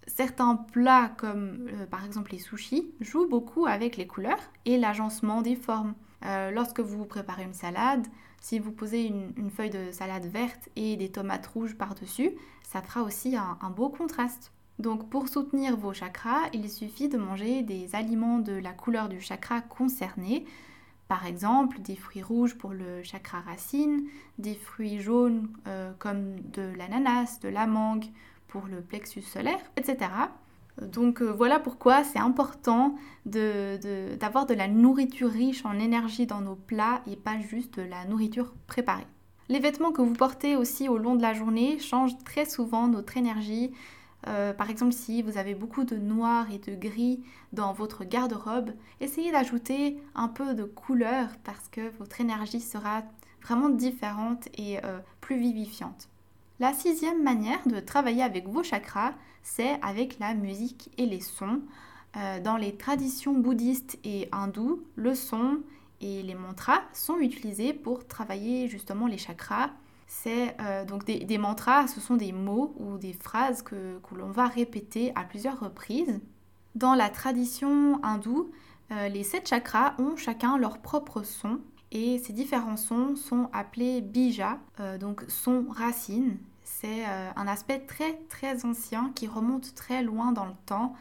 Certains 0.08 0.56
plats 0.56 1.10
comme 1.16 1.70
par 1.90 2.06
exemple 2.06 2.34
les 2.34 2.40
sushis 2.40 2.92
jouent 3.00 3.30
beaucoup 3.30 3.66
avec 3.66 3.96
les 3.96 4.06
couleurs 4.06 4.52
et 4.66 4.78
l'agencement 4.78 5.42
des 5.42 5.56
formes. 5.56 5.94
Lorsque 6.52 6.82
vous 6.82 7.06
préparez 7.06 7.44
une 7.44 7.54
salade, 7.54 8.06
si 8.44 8.60
vous 8.60 8.74
posez 8.74 9.06
une, 9.06 9.50
feuille 9.50 9.70
de 9.70 9.94
salade 9.94 10.26
verte 10.26 10.68
et 10.76 10.98
des 10.98 11.10
tomates 11.10 11.48
rouges 11.48 11.76
par-dessus, 11.76 12.32
ça 12.62 12.82
fera 12.82 13.02
aussi 13.02 13.38
un, 13.38 13.70
beau 13.70 13.88
contraste. 13.88 14.52
Donc 14.80 15.10
pour 15.10 15.30
soutenir 15.30 15.78
vos 15.78 15.94
chakras, 15.94 16.50
il 16.52 16.70
suffit 16.70 17.08
de 17.08 17.18
manger 17.18 17.62
des 17.62 17.96
aliments 17.96 18.40
de 18.40 18.52
la 18.52 18.74
couleur 18.74 19.08
du 19.08 19.22
chakra 19.22 19.62
concerné. 19.62 20.46
Par 21.08 21.26
exemple, 21.26 21.80
des 21.80 21.96
fruits 21.96 22.22
rouges 22.22 22.58
pour 22.58 22.74
le 22.74 23.02
chakra 23.02 23.40
racine, 23.40 24.04
des 24.40 24.56
fruits 24.56 25.00
jaunes 25.00 25.48
euh, 25.68 25.94
comme 25.98 26.42
de 26.52 26.64
l'ananas, 26.78 27.40
de 27.40 27.48
la 27.48 27.66
mangue 27.66 28.08
pour 28.50 28.68
le 28.68 28.82
plexus 28.82 29.22
solaire, 29.22 29.62
etc. 29.78 30.10
Donc 30.82 31.22
euh, 31.22 31.32
voilà 31.32 31.60
pourquoi 31.60 32.04
c'est 32.04 32.20
important 32.20 32.96
d'avoir 33.26 34.46
de, 34.46 34.54
la 34.54 34.68
nourriture 34.68 35.30
riche 35.30 35.66
en 35.66 35.80
énergie 35.80 36.26
dans 36.26 36.42
nos 36.42 36.56
plats 36.56 37.02
et 37.08 37.16
pas 37.16 37.40
juste 37.40 37.80
de 37.80 37.84
la 37.84 38.06
nourriture 38.06 38.54
préparée. 38.68 39.08
Les 39.50 39.60
vêtements 39.60 39.92
que 39.92 40.02
vous 40.02 40.14
portez 40.14 40.56
aussi 40.56 40.90
au 40.90 40.98
long 40.98 41.16
de 41.16 41.22
la 41.22 41.34
journée 41.34 41.80
changent 41.80 42.18
très 42.26 42.46
souvent 42.46 42.88
notre 42.88 43.18
énergie. 43.18 43.72
Euh, 44.28 44.54
par 44.54 44.70
exemple, 44.70 44.94
si 44.94 45.22
vous 45.22 45.38
avez 45.38 45.54
beaucoup 45.54 45.84
de 45.84 45.98
noir 45.98 46.48
et 46.52 46.60
de 46.60 46.76
gris 46.76 47.22
dans 47.52 47.74
votre 47.74 48.06
garde-robe, 48.06 48.72
essayez 49.02 49.32
d'ajouter 49.32 50.00
un 50.16 50.30
peu 50.30 50.54
de 50.54 50.64
couleur 50.64 51.28
parce 51.44 51.68
que 51.68 51.90
votre 52.00 52.22
énergie 52.22 52.62
sera 52.62 53.04
vraiment 53.42 53.70
différente 53.70 54.48
et 54.58 54.84
euh, 54.86 55.00
plus 55.20 55.38
vivifiante. 55.38 56.08
La 56.64 56.72
sixième 56.72 57.22
manière 57.22 57.60
de 57.68 57.82
travailler 57.82 58.24
avec 58.24 58.48
vos 58.48 58.64
chakras, 58.64 59.12
c'est 59.42 59.78
avec 59.82 60.18
la 60.20 60.34
musique 60.34 60.92
et 60.98 61.06
les 61.06 61.20
sons. 61.20 61.60
Euh, 62.16 62.40
dans 62.40 62.56
les 62.56 62.78
traditions 62.78 63.34
bouddhistes 63.34 64.00
et 64.06 64.30
hindoues, 64.32 64.82
le 64.96 65.14
son 65.14 65.60
et 66.00 66.24
les 66.24 66.36
mantras 66.36 66.80
sont 66.94 67.18
utilisés 67.18 67.74
pour 67.74 68.08
travailler 68.08 68.70
justement 68.70 69.08
les 69.08 69.18
chakras. 69.18 69.72
C'est 70.08 70.56
euh, 70.62 70.86
donc 70.86 71.04
des, 71.04 71.38
mantras, 71.38 71.88
ce 71.88 72.00
sont 72.00 72.16
des 72.16 72.32
mots 72.32 72.74
ou 72.80 72.98
des 72.98 73.12
phrases 73.12 73.62
que, 73.62 74.00
l'on 74.16 74.32
va 74.32 74.48
répéter 74.48 75.12
à 75.16 75.26
plusieurs 75.26 75.60
reprises. 75.60 76.22
Dans 76.76 76.96
la 76.96 77.10
tradition 77.10 78.00
hindoue, 78.04 78.52
euh, 78.94 79.10
les 79.10 79.26
sept 79.26 79.50
chakras 79.50 79.96
ont 80.00 80.16
chacun 80.16 80.58
leur 80.58 80.78
propre 80.78 81.24
son 81.24 81.60
et 81.92 82.20
ces 82.20 82.32
différents 82.32 82.78
sons 82.78 83.18
sont 83.18 83.50
appelés 83.52 84.00
bija, 84.00 84.60
donc 85.00 85.26
son 85.28 85.66
racine 85.70 86.38
c'est 86.84 87.06
euh, 87.08 87.32
un 87.38 87.48
aspect 87.48 87.80
très 87.80 88.14
très 88.28 88.66
ancien 88.66 89.14
qui 89.16 89.26
remonte 89.26 89.74
très 89.74 90.04
loin 90.04 90.34
dans 90.34 90.46
le 90.46 90.56
temps. 90.66 90.96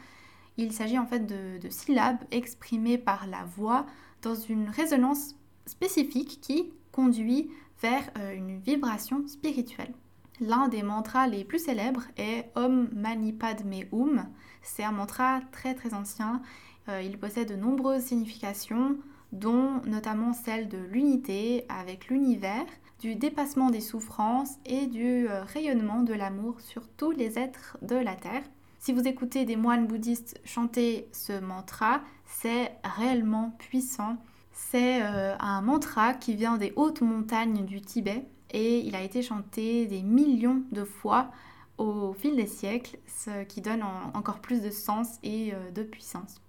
Il 0.55 0.71
s'agit 0.71 0.97
en 0.97 1.05
fait 1.05 1.25
de, 1.25 1.69
syllabes 1.69 2.19
exprimées 2.31 2.97
par 2.97 3.27
la 3.27 3.43
voix 3.43 3.85
dans 4.21 4.35
une 4.35 4.69
résonance 4.69 5.35
spécifique 5.65 6.39
qui 6.41 6.71
conduit 6.93 7.49
vers 7.81 8.03
euh, 8.17 8.33
une 8.33 8.59
vibration 8.59 9.27
spirituelle. 9.27 9.93
L'un 10.39 10.69
des 10.69 10.83
mantras 10.83 11.27
les 11.27 11.43
plus 11.43 11.59
célèbres 11.59 12.03
est 12.15 12.49
Om 12.55 12.89
Mani 12.93 13.33
Padme 13.33 13.73
Hum. 13.91 14.25
C'est 14.61 14.83
un 14.83 14.93
mantra 14.93 15.41
très 15.51 15.73
très 15.73 15.93
ancien. 15.93 16.41
Euh, 16.87 17.01
il 17.01 17.17
possède 17.17 17.49
de 17.49 17.55
nombreuses 17.55 18.03
significations, 18.03 18.97
dont 19.33 19.81
notamment 19.85 20.31
celle 20.31 20.69
de 20.69 20.77
l'unité 20.77 21.65
avec 21.67 22.07
l'univers 22.07 22.65
du 22.99 23.15
dépassement 23.15 23.69
des 23.69 23.81
souffrances 23.81 24.55
et 24.65 24.87
du 24.87 25.27
euh, 25.27 25.43
rayonnement 25.43 26.03
de 26.03 26.13
l'amour 26.13 26.61
sur 26.61 26.87
tous 26.87 27.11
les 27.11 27.37
êtres 27.37 27.77
de 27.81 27.95
la 27.95 28.15
Terre. 28.15 28.43
Si 28.79 28.93
vous 28.93 29.07
écoutez 29.07 29.43
des 29.43 29.55
moines 29.55 29.87
bouddhistes 29.87 30.39
chanter 30.45 31.09
ce 31.11 31.37
mantra, 31.39 32.01
c'est 32.25 32.71
réellement 32.83 33.55
puissant. 33.57 34.17
C'est 34.53 35.01
euh, 35.01 35.35
un 35.39 35.61
mantra 35.61 36.13
qui 36.13 36.35
vient 36.35 36.57
des 36.57 36.71
hautes 36.75 37.01
montagnes 37.01 37.65
du 37.65 37.81
Tibet 37.81 38.25
et 38.51 38.79
il 38.79 38.95
a 38.95 39.01
été 39.01 39.21
chanté 39.23 39.87
des 39.87 40.03
millions 40.03 40.61
de 40.71 40.83
fois 40.83 41.31
au 41.79 42.13
fil 42.13 42.35
des 42.35 42.45
siècles, 42.45 42.99
ce 43.07 43.43
qui 43.45 43.61
donne 43.61 43.83
encore 44.13 44.39
plus 44.39 44.61
de 44.61 44.69
sens 44.69 45.17
et 45.23 45.53
euh, 45.53 45.71
de 45.71 45.81
puissance. 45.81 46.42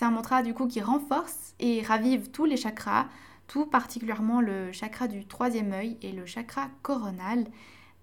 C'est 0.00 0.06
un 0.06 0.12
mantra 0.12 0.42
du 0.42 0.54
coup 0.54 0.66
qui 0.66 0.80
renforce 0.80 1.54
et 1.60 1.82
ravive 1.82 2.30
tous 2.30 2.46
les 2.46 2.56
chakras, 2.56 3.04
tout 3.48 3.66
particulièrement 3.66 4.40
le 4.40 4.72
chakra 4.72 5.08
du 5.08 5.26
troisième 5.26 5.74
œil 5.74 5.98
et 6.00 6.12
le 6.12 6.24
chakra 6.24 6.68
coronal. 6.80 7.44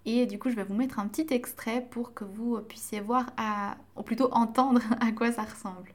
Et 0.06 0.24
du 0.26 0.38
coup, 0.38 0.48
je 0.48 0.54
vais 0.54 0.62
vous 0.62 0.76
mettre 0.76 1.00
un 1.00 1.08
petit 1.08 1.26
extrait 1.34 1.84
pour 1.90 2.14
que 2.14 2.22
vous 2.22 2.60
puissiez 2.60 3.00
voir, 3.00 3.32
à, 3.36 3.78
ou 3.96 4.04
plutôt 4.04 4.28
entendre 4.30 4.80
à 5.00 5.10
quoi 5.10 5.32
ça 5.32 5.42
ressemble. 5.42 5.92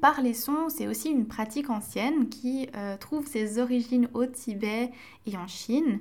Par 0.00 0.20
les 0.20 0.34
sons, 0.34 0.68
c'est 0.68 0.88
aussi 0.88 1.10
une 1.10 1.26
pratique 1.26 1.70
ancienne 1.70 2.28
qui 2.28 2.68
euh, 2.74 2.96
trouve 2.96 3.26
ses 3.26 3.58
origines 3.58 4.08
au 4.12 4.26
Tibet 4.26 4.90
et 5.26 5.36
en 5.36 5.46
Chine. 5.46 6.00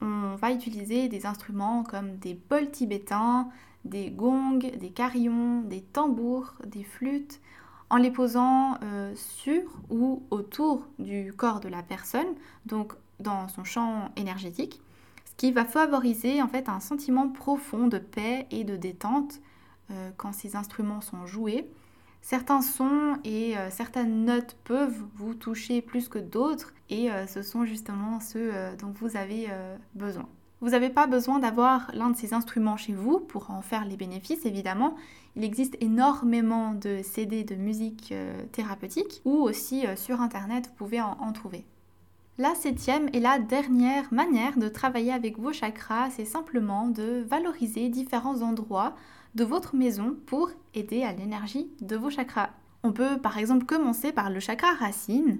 On 0.00 0.36
va 0.36 0.52
utiliser 0.52 1.08
des 1.08 1.24
instruments 1.26 1.82
comme 1.84 2.16
des 2.16 2.34
bols 2.34 2.70
tibétains, 2.70 3.48
des 3.84 4.10
gongs, 4.10 4.58
des 4.58 4.90
carillons, 4.90 5.62
des 5.62 5.80
tambours, 5.80 6.54
des 6.66 6.84
flûtes, 6.84 7.40
en 7.90 7.96
les 7.96 8.10
posant 8.10 8.78
euh, 8.82 9.12
sur 9.14 9.62
ou 9.90 10.22
autour 10.30 10.86
du 10.98 11.32
corps 11.32 11.60
de 11.60 11.68
la 11.68 11.82
personne, 11.82 12.34
donc 12.66 12.92
dans 13.20 13.48
son 13.48 13.64
champ 13.64 14.10
énergétique, 14.16 14.82
ce 15.24 15.34
qui 15.36 15.52
va 15.52 15.64
favoriser 15.64 16.42
en 16.42 16.48
fait 16.48 16.68
un 16.68 16.80
sentiment 16.80 17.28
profond 17.28 17.86
de 17.86 17.98
paix 17.98 18.46
et 18.50 18.64
de 18.64 18.76
détente 18.76 19.40
euh, 19.90 20.10
quand 20.16 20.32
ces 20.32 20.56
instruments 20.56 21.00
sont 21.00 21.26
joués 21.26 21.70
certains 22.24 22.62
sons 22.62 23.18
et 23.22 23.56
euh, 23.56 23.68
certaines 23.70 24.24
notes 24.24 24.56
peuvent 24.64 25.04
vous 25.14 25.34
toucher 25.34 25.82
plus 25.82 26.08
que 26.08 26.18
d'autres 26.18 26.72
et 26.88 27.10
euh, 27.10 27.26
ce 27.26 27.42
sont 27.42 27.66
justement 27.66 28.18
ceux 28.18 28.50
euh, 28.54 28.74
dont 28.76 28.92
vous 28.98 29.16
avez 29.16 29.48
besoin. 29.94 30.26
Vous 30.62 30.70
n'avez 30.70 30.88
pas 30.88 31.06
besoin 31.06 31.38
d'avoir 31.38 31.90
l'un 31.92 32.08
de 32.08 32.16
ces 32.16 32.32
instruments 32.32 32.78
chez 32.78 32.94
vous 32.94 33.20
pour 33.20 33.50
en 33.50 33.60
faire 33.60 33.84
les 33.84 33.98
bénéfices, 33.98 34.46
évidemment. 34.46 34.96
Il 35.36 35.44
existe 35.44 35.76
énormément 35.82 36.72
de 36.72 37.00
CD 37.02 37.44
de 37.44 37.56
musique 37.56 38.14
thérapeutique 38.52 39.20
ou 39.26 39.34
aussi 39.34 39.84
sur 39.96 40.22
Internet, 40.22 40.68
vous 40.68 40.84
pouvez 40.86 41.02
en 41.02 41.32
trouver. 41.32 41.66
La 42.36 42.56
septième 42.56 43.08
et 43.12 43.20
la 43.20 43.38
dernière 43.38 44.12
manière 44.12 44.58
de 44.58 44.68
travailler 44.68 45.12
avec 45.12 45.38
vos 45.38 45.52
chakras, 45.52 46.10
c'est 46.10 46.24
simplement 46.24 46.88
de 46.88 47.24
valoriser 47.28 47.88
différents 47.88 48.42
endroits 48.42 48.96
de 49.36 49.44
votre 49.44 49.76
maison 49.76 50.16
pour 50.26 50.50
aider 50.74 51.04
à 51.04 51.12
l'énergie 51.12 51.70
de 51.80 51.94
vos 51.94 52.10
chakras. 52.10 52.50
On 52.82 52.92
peut 52.92 53.18
par 53.18 53.38
exemple 53.38 53.66
commencer 53.66 54.10
par 54.10 54.30
le 54.30 54.40
chakra 54.40 54.74
racine. 54.74 55.38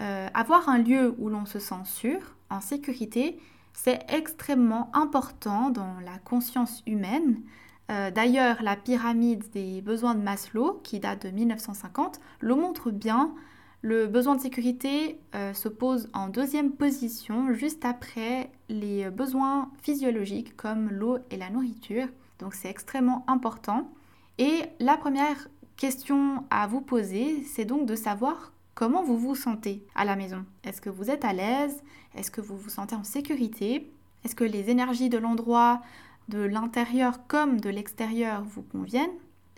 Euh, 0.00 0.28
avoir 0.32 0.70
un 0.70 0.78
lieu 0.78 1.14
où 1.18 1.28
l'on 1.28 1.44
se 1.44 1.58
sent 1.58 1.84
sûr, 1.84 2.18
en 2.48 2.62
sécurité, 2.62 3.38
c'est 3.74 4.00
extrêmement 4.08 4.90
important 4.94 5.68
dans 5.68 6.00
la 6.02 6.18
conscience 6.24 6.82
humaine. 6.86 7.42
Euh, 7.90 8.10
d'ailleurs, 8.10 8.62
la 8.62 8.76
pyramide 8.76 9.44
des 9.50 9.82
besoins 9.82 10.14
de 10.14 10.22
Maslow, 10.22 10.80
qui 10.84 11.00
date 11.00 11.26
de 11.26 11.30
1950, 11.32 12.18
le 12.40 12.54
montre 12.54 12.90
bien. 12.90 13.34
Le 13.82 14.06
besoin 14.06 14.36
de 14.36 14.42
sécurité 14.42 15.18
euh, 15.34 15.54
se 15.54 15.68
pose 15.68 16.10
en 16.12 16.28
deuxième 16.28 16.72
position, 16.72 17.54
juste 17.54 17.86
après 17.86 18.50
les 18.68 19.08
besoins 19.08 19.70
physiologiques 19.82 20.54
comme 20.54 20.90
l'eau 20.90 21.18
et 21.30 21.38
la 21.38 21.48
nourriture. 21.48 22.06
Donc 22.40 22.54
c'est 22.54 22.68
extrêmement 22.68 23.24
important. 23.26 23.90
Et 24.36 24.64
la 24.80 24.98
première 24.98 25.48
question 25.76 26.44
à 26.50 26.66
vous 26.66 26.82
poser, 26.82 27.42
c'est 27.44 27.64
donc 27.64 27.86
de 27.86 27.94
savoir 27.94 28.52
comment 28.74 29.02
vous 29.02 29.18
vous 29.18 29.34
sentez 29.34 29.82
à 29.94 30.04
la 30.04 30.14
maison. 30.14 30.44
Est-ce 30.64 30.82
que 30.82 30.90
vous 30.90 31.10
êtes 31.10 31.24
à 31.24 31.32
l'aise? 31.32 31.82
Est-ce 32.14 32.30
que 32.30 32.42
vous 32.42 32.58
vous 32.58 32.68
sentez 32.68 32.94
en 32.94 33.04
sécurité? 33.04 33.90
Est-ce 34.24 34.34
que 34.34 34.44
les 34.44 34.68
énergies 34.68 35.08
de 35.08 35.16
l'endroit, 35.16 35.80
de 36.28 36.40
l'intérieur 36.40 37.26
comme 37.26 37.60
de 37.60 37.70
l'extérieur 37.70 38.42
vous 38.42 38.62
conviennent? 38.62 39.08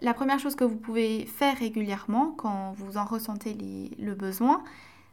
La 0.03 0.15
première 0.15 0.41
chose 0.41 0.57
que 0.57 0.65
vous 0.65 0.77
pouvez 0.77 1.27
faire 1.27 1.57
régulièrement 1.57 2.35
quand 2.37 2.73
vous 2.77 2.97
en 2.97 3.05
ressentez 3.05 3.57
le 4.01 4.15
besoin, 4.15 4.65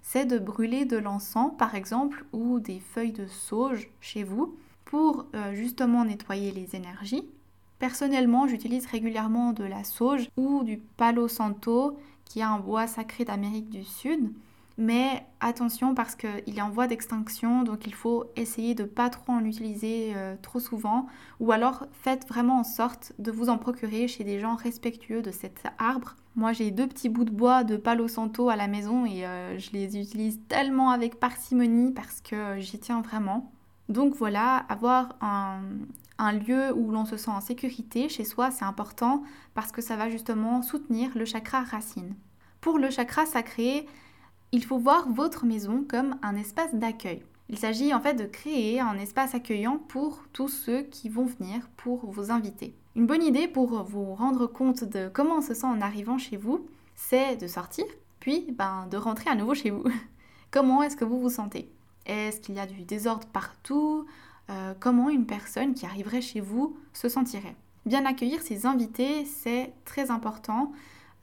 c'est 0.02 0.26
de 0.26 0.40
brûler 0.40 0.86
de 0.86 0.98
l'encens 0.98 1.52
par 1.60 1.76
exemple 1.76 2.26
ou 2.34 2.60
des 2.60 2.80
feuilles 2.80 3.12
de 3.12 3.28
sauge 3.28 3.92
chez 4.02 4.24
vous 4.24 4.58
pour 4.86 5.28
euh, 5.36 5.54
justement 5.54 6.06
nettoyer 6.06 6.52
les 6.52 6.76
énergies 6.76 7.24
Personnellement, 7.78 8.48
j'utilise 8.48 8.88
régulièrement 8.88 9.54
de 9.54 9.64
la 9.64 9.84
sauge 9.84 10.28
ou 10.36 10.64
du 10.64 10.78
palo 10.98 11.28
santo, 11.28 11.98
qui 12.26 12.40
est 12.40 12.44
un 12.44 12.58
bois 12.58 12.88
sacré 12.88 13.26
d'Amérique 13.26 13.70
du 13.70 13.84
Sud. 13.84 14.34
Mais 14.82 15.26
attention 15.42 15.94
parce 15.94 16.16
qu'il 16.16 16.58
est 16.58 16.62
en 16.62 16.70
voie 16.70 16.88
d'extinction, 16.88 17.64
donc 17.64 17.86
il 17.86 17.94
faut 17.94 18.32
essayer 18.38 18.76
de 18.76 18.86
pas 18.86 19.10
trop 19.10 19.34
en 19.34 19.44
utiliser 19.44 20.14
euh, 20.16 20.38
trop 20.42 20.62
souvent. 20.62 21.08
Ou 21.42 21.52
alors 21.52 21.86
faites 21.92 22.26
vraiment 22.30 22.62
en 22.62 22.64
sorte 22.64 23.12
de 23.20 23.30
vous 23.30 23.50
en 23.50 23.58
procurer 23.58 24.08
chez 24.08 24.24
des 24.24 24.40
gens 24.40 24.56
respectueux 24.56 25.22
de 25.22 25.32
cet 25.32 25.64
arbre. 25.80 26.16
Moi 26.38 26.54
j'ai 26.54 26.72
deux 26.72 26.88
petits 26.88 27.10
bouts 27.10 27.26
de 27.26 27.30
bois 27.30 27.66
de 27.66 27.76
palo 27.76 28.08
santo 28.08 28.48
à 28.48 28.56
la 28.56 28.70
maison 28.70 29.06
et 29.06 29.26
euh, 29.26 29.60
je 29.60 29.72
les 29.74 29.98
utilise 29.98 30.40
tellement 30.48 30.92
avec 30.92 31.20
parcimonie 31.20 31.92
parce 31.92 32.22
que 32.22 32.58
j'y 32.60 32.80
tiens 32.80 33.02
vraiment. 33.02 33.52
Donc 33.90 34.16
voilà, 34.16 34.64
avoir 34.70 35.18
un, 35.20 35.60
un 36.20 36.32
lieu 36.32 36.72
où 36.74 36.90
l'on 36.92 37.04
se 37.04 37.18
sent 37.18 37.32
en 37.32 37.42
sécurité 37.42 38.08
chez 38.08 38.24
soi, 38.24 38.50
c'est 38.50 38.64
important 38.64 39.24
parce 39.56 39.74
que 39.74 39.82
ça 39.82 39.98
va 39.98 40.10
justement 40.10 40.62
soutenir 40.62 41.12
le 41.16 41.26
chakra 41.26 41.64
racine. 41.64 42.16
Pour 42.62 42.78
le 42.78 42.90
chakra 42.90 43.26
sacré, 43.26 43.86
il 44.52 44.64
faut 44.64 44.78
voir 44.78 45.10
votre 45.10 45.46
maison 45.46 45.86
comme 45.88 46.16
un 46.22 46.36
espace 46.36 46.74
d'accueil. 46.74 47.24
Il 47.50 47.58
s'agit 47.58 47.94
en 47.94 48.00
fait 48.00 48.14
de 48.14 48.26
créer 48.26 48.80
un 48.80 48.98
espace 48.98 49.34
accueillant 49.34 49.78
pour 49.78 50.24
tous 50.34 50.50
ceux 50.50 50.84
qui 50.84 51.10
vont 51.10 51.26
venir 51.26 51.68
pour 51.78 52.06
vous 52.06 52.32
inviter. 52.32 52.76
Une 52.96 53.08
bonne 53.08 53.24
idée 53.24 53.48
pour 53.48 53.84
vous 53.84 54.14
rendre 54.14 54.46
compte 54.46 54.84
de 54.84 55.10
comment 55.12 55.38
on 55.38 55.42
se 55.42 55.54
sent 55.54 55.66
en 55.66 55.82
arrivant 55.82 56.18
chez 56.18 56.38
vous, 56.38 56.68
c'est 56.96 57.38
de 57.38 57.48
sortir, 57.48 57.86
puis 58.20 58.46
ben, 58.52 58.88
de 58.92 58.98
rentrer 58.98 59.30
à 59.30 59.36
nouveau 59.36 59.56
chez 59.56 59.72
vous. 59.72 59.84
comment 60.52 60.84
est-ce 60.84 60.96
que 60.96 61.06
vous 61.06 61.20
vous 61.20 61.30
sentez? 61.30 61.72
Est-ce 62.06 62.40
qu'il 62.40 62.56
y 62.56 62.60
a 62.60 62.68
du 62.68 62.84
désordre 62.84 63.28
partout? 63.28 64.06
Euh, 64.50 64.74
comment 64.80 65.10
une 65.10 65.26
personne 65.26 65.74
qui 65.74 65.86
arriverait 65.86 66.22
chez 66.22 66.42
vous 66.42 66.78
se 66.94 67.10
sentirait? 67.10 67.56
Bien 67.86 68.06
accueillir 68.06 68.42
ses 68.42 68.66
invités, 68.66 69.26
c'est 69.26 69.74
très 69.86 70.12
important. 70.12 70.72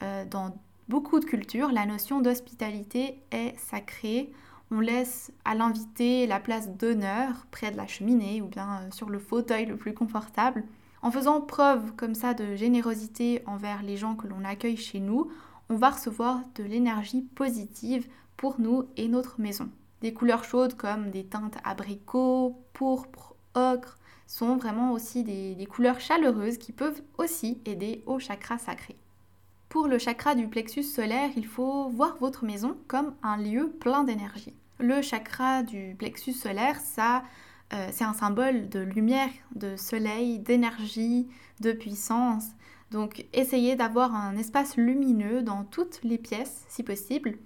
Euh, 0.03 0.25
dans 0.25 0.55
beaucoup 0.89 1.21
de 1.21 1.25
cultures, 1.25 1.73
la 1.73 1.87
notion 1.87 2.21
d'hospitalité 2.21 3.23
est 3.31 3.59
sacrée. 3.59 4.33
On 4.71 4.81
laisse 4.81 5.33
à 5.45 5.55
l'invité 5.55 6.27
la 6.27 6.41
place 6.41 6.71
d'honneur 6.71 7.47
près 7.51 7.71
de 7.71 7.77
la 7.77 7.87
cheminée 7.87 8.43
ou 8.43 8.47
bien 8.47 8.81
euh, 8.83 8.91
sur 8.91 9.09
le 9.09 9.19
fauteuil 9.19 9.67
le 9.67 9.77
plus 9.77 9.95
confortable. 9.95 10.65
En 11.03 11.11
faisant 11.11 11.41
preuve 11.41 11.93
comme 11.95 12.15
ça 12.15 12.35
de 12.35 12.57
générosité 12.57 13.43
envers 13.47 13.83
les 13.83 13.97
gens 13.97 14.17
que 14.17 14.27
l'on 14.27 14.45
accueille 14.45 14.77
chez 14.77 14.99
nous, 14.99 15.31
on 15.69 15.77
va 15.77 15.91
recevoir 15.91 16.41
de 16.57 16.65
l'énergie 16.65 17.23
positive 17.23 18.09
pour 18.37 18.61
nous 18.61 18.89
et 18.97 19.09
notre 19.09 19.41
maison. 19.41 19.69
Des 20.01 20.13
couleurs 20.13 20.45
chaudes 20.45 20.75
comme 20.75 21.11
des 21.11 21.25
teintes 21.25 21.59
abricot, 21.65 22.61
pourpre, 22.73 23.35
ocre 23.55 23.99
sont 24.27 24.57
vraiment 24.57 24.93
aussi 24.93 25.25
des, 25.25 25.67
couleurs 25.67 26.01
chaleureuses 26.01 26.59
qui 26.59 26.73
peuvent 26.73 27.03
aussi 27.19 27.61
aider 27.65 28.03
au 28.07 28.19
chakra 28.19 28.59
sacré. 28.59 28.97
Pour 29.77 29.89
le 29.89 29.99
chakra 29.99 30.35
du 30.35 30.49
plexus 30.49 30.85
solaire, 30.85 31.29
il 31.37 31.45
faut 31.45 31.91
voir 31.91 32.17
votre 32.19 32.47
maison 32.47 32.79
comme 32.89 33.15
un 33.23 33.37
lieu 33.37 33.69
plein 33.79 34.05
d'énergie. 34.05 34.55
Le 34.79 35.03
chakra 35.03 35.63
du 35.63 35.95
plexus 35.99 36.33
solaire, 36.33 36.81
ça, 36.81 37.25
euh, 37.75 37.89
c'est 37.93 38.05
un 38.05 38.15
symbole 38.15 38.71
de 38.71 38.81
lumière, 38.81 39.29
de 39.55 39.77
soleil, 39.77 40.39
d'énergie, 40.39 41.29
de 41.61 41.73
puissance. 41.73 42.47
Donc 42.91 43.27
essayez 43.35 43.77
d'avoir 43.77 44.15
un 44.15 44.39
espace 44.39 44.79
lumineux 44.79 45.43
dans 45.43 45.63
toutes 45.65 46.01
les 46.03 46.17
pièces 46.17 46.65
si 46.71 46.83
possible. 46.83 47.37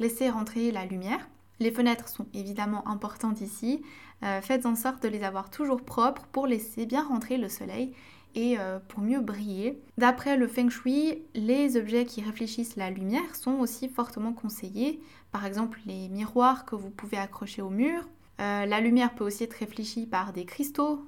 Laissez 0.00 0.28
rentrer 0.28 0.72
la 0.72 0.86
lumière. 0.86 1.28
Les 1.60 1.70
fenêtres 1.70 2.08
sont 2.08 2.26
évidemment 2.34 2.86
importantes 2.88 3.40
ici. 3.40 3.80
Euh, 4.24 4.40
faites 4.40 4.66
en 4.66 4.74
sorte 4.74 5.04
de 5.04 5.08
les 5.08 5.22
avoir 5.22 5.50
toujours 5.50 5.82
propres 5.82 6.26
pour 6.32 6.48
laisser 6.48 6.84
bien 6.84 7.04
rentrer 7.04 7.36
le 7.36 7.48
soleil 7.48 7.94
euh, 8.36 8.78
pour 8.88 9.00
mieux 9.00 9.20
briller. 9.20 9.80
D'après 9.98 10.36
le 10.36 10.48
feng 10.48 10.68
shui, 10.68 11.22
les 11.34 11.76
objets 11.76 12.04
qui 12.04 12.22
réfléchissent 12.22 12.76
la 12.76 12.90
lumière 12.90 13.34
sont 13.34 13.54
aussi 13.54 13.88
fortement 13.88 14.32
conseillés. 14.32 15.00
Par 15.32 15.46
exemple, 15.46 15.80
les 15.86 16.08
miroirs 16.08 16.64
que 16.64 16.74
vous 16.74 16.90
pouvez 16.90 17.16
accrocher 17.16 17.62
au 17.62 17.70
mur. 17.70 18.02
Euh, 18.40 18.66
la 18.66 18.80
lumière 18.80 19.14
peut 19.14 19.24
aussi 19.24 19.44
être 19.44 19.54
réfléchie 19.54 20.06
par 20.06 20.32
des 20.32 20.44
cristaux 20.44 21.06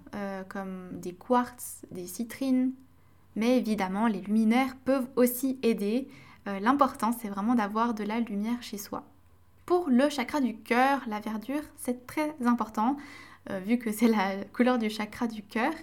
comme 0.49 0.88
des 0.93 1.12
quartz, 1.12 1.83
des 1.91 2.07
citrines. 2.07 2.73
Mais 3.37 3.59
évidemment, 3.59 4.07
les 4.07 4.21
luminaires 4.21 4.77
peuvent 4.85 5.09
aussi 5.17 5.59
aider. 5.62 6.09
L'important, 6.47 7.12
c'est 7.12 7.29
vraiment 7.29 7.55
d'avoir 7.55 7.93
de 7.93 8.05
la 8.05 8.21
lumière 8.21 8.62
chez 8.62 8.79
soi. 8.79 9.05
Pour 9.69 9.91
le 9.91 10.09
chakra 10.09 10.41
du 10.41 10.57
cœur, 10.57 11.03
la 11.09 11.21
verdure, 11.21 11.61
c'est 11.77 12.07
très 12.07 12.35
important, 12.47 12.97
euh, 13.51 13.61
vu 13.61 13.77
que 13.77 13.93
c'est 13.93 14.09
la 14.09 14.43
couleur 14.55 14.79
du 14.79 14.88
chakra 14.88 15.27
du 15.27 15.43
cœur. 15.43 15.75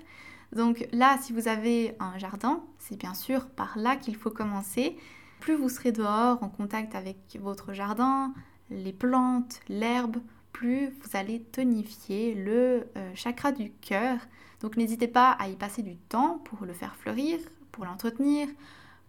Donc 0.55 0.87
là, 0.91 1.17
si 1.21 1.33
vous 1.33 1.47
avez 1.47 1.95
un 1.99 2.17
jardin, 2.17 2.63
c'est 2.79 2.97
bien 2.97 3.13
sûr 3.13 3.47
par 3.47 3.77
là 3.77 3.95
qu'il 3.95 4.15
faut 4.15 4.31
commencer. 4.31 4.97
Plus 5.39 5.55
vous 5.55 5.69
serez 5.69 5.91
dehors 5.91 6.41
en 6.41 6.49
contact 6.49 6.95
avec 6.95 7.17
votre 7.41 7.73
jardin, 7.73 8.33
les 8.69 8.93
plantes, 8.93 9.59
l'herbe, 9.67 10.17
plus 10.53 10.87
vous 10.87 11.17
allez 11.17 11.41
tonifier 11.41 12.33
le 12.33 12.87
euh, 12.95 13.11
chakra 13.13 13.51
du 13.51 13.71
cœur. 13.71 14.17
Donc 14.61 14.77
n'hésitez 14.77 15.09
pas 15.09 15.31
à 15.31 15.49
y 15.49 15.55
passer 15.55 15.83
du 15.83 15.97
temps 15.97 16.39
pour 16.45 16.65
le 16.65 16.73
faire 16.73 16.95
fleurir, 16.95 17.37
pour 17.71 17.85
l'entretenir, 17.85 18.47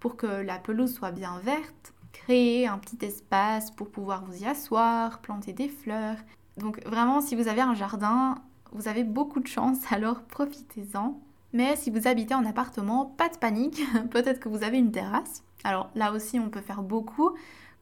pour 0.00 0.16
que 0.16 0.26
la 0.26 0.58
pelouse 0.58 0.92
soit 0.92 1.12
bien 1.12 1.38
verte 1.38 1.94
créer 2.16 2.66
un 2.66 2.78
petit 2.78 3.04
espace 3.04 3.70
pour 3.70 3.90
pouvoir 3.90 4.24
vous 4.24 4.42
y 4.42 4.46
asseoir, 4.46 5.20
planter 5.20 5.52
des 5.52 5.68
fleurs. 5.68 6.16
Donc 6.56 6.82
vraiment, 6.86 7.20
si 7.20 7.36
vous 7.36 7.48
avez 7.48 7.60
un 7.60 7.74
jardin, 7.74 8.36
vous 8.72 8.88
avez 8.88 9.04
beaucoup 9.04 9.40
de 9.40 9.46
chance, 9.46 9.78
alors 9.92 10.22
profitez-en. 10.22 11.20
Mais 11.52 11.76
si 11.76 11.90
vous 11.90 12.06
habitez 12.08 12.34
en 12.34 12.44
appartement, 12.44 13.06
pas 13.06 13.28
de 13.28 13.36
panique, 13.36 13.82
peut-être 14.10 14.40
que 14.40 14.48
vous 14.48 14.62
avez 14.62 14.78
une 14.78 14.92
terrasse. 14.92 15.42
Alors 15.64 15.90
là 15.94 16.12
aussi, 16.12 16.38
on 16.38 16.50
peut 16.50 16.60
faire 16.60 16.82
beaucoup. 16.82 17.32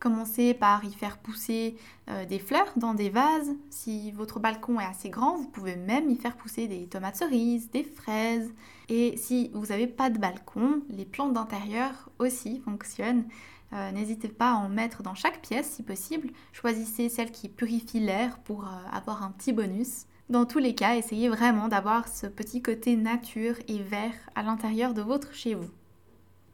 Commencez 0.01 0.53
par 0.53 0.85
y 0.85 0.93
faire 0.93 1.19
pousser 1.19 1.77
euh, 2.11 2.27
des 2.27 2.39
fleurs 2.39 2.73
dans 2.77 2.95
des 2.95 3.09
vases. 3.09 3.55
Si 3.71 4.11
votre 4.13 4.39
balcon 4.39 4.79
est 4.79 4.85
assez 4.85 5.09
grand, 5.09 5.37
vous 5.37 5.49
pouvez 5.49 5.77
même 5.77 6.11
y 6.11 6.17
faire 6.17 6.37
pousser 6.37 6.67
des 6.67 6.87
tomates 6.87 7.17
cerises, 7.17 7.71
des 7.71 7.85
fraises. 7.85 8.53
Et 8.89 9.17
si 9.17 9.51
vous 9.55 9.67
n'avez 9.67 9.87
pas 9.87 10.11
de 10.11 10.19
balcon, 10.19 10.83
les 10.91 11.07
plantes 11.07 11.33
d'intérieur 11.33 12.11
aussi 12.19 12.61
fonctionnent. 12.61 13.25
Euh, 13.73 13.91
n'hésitez 13.93 14.29
pas 14.29 14.51
à 14.51 14.57
en 14.57 14.69
mettre 14.69 15.03
dans 15.03 15.15
chaque 15.15 15.41
pièce 15.41 15.71
si 15.71 15.83
possible. 15.83 16.31
Choisissez 16.53 17.09
celle 17.09 17.31
qui 17.31 17.49
purifie 17.49 18.01
l'air 18.01 18.39
pour 18.41 18.65
euh, 18.65 18.71
avoir 18.93 19.23
un 19.23 19.31
petit 19.31 19.53
bonus. 19.53 20.07
Dans 20.29 20.47
tous 20.47 20.59
les 20.59 20.75
cas, 20.75 20.97
essayez 20.97 21.29
vraiment 21.29 21.69
d'avoir 21.69 22.09
ce 22.09 22.27
petit 22.27 22.63
côté 22.63 22.97
nature 22.97 23.57
et 23.69 23.79
vert 23.79 24.15
à 24.35 24.43
l'intérieur 24.43 24.95
de 24.95 25.03
votre 25.03 25.35
chez 25.35 25.55
vous. 25.55 25.71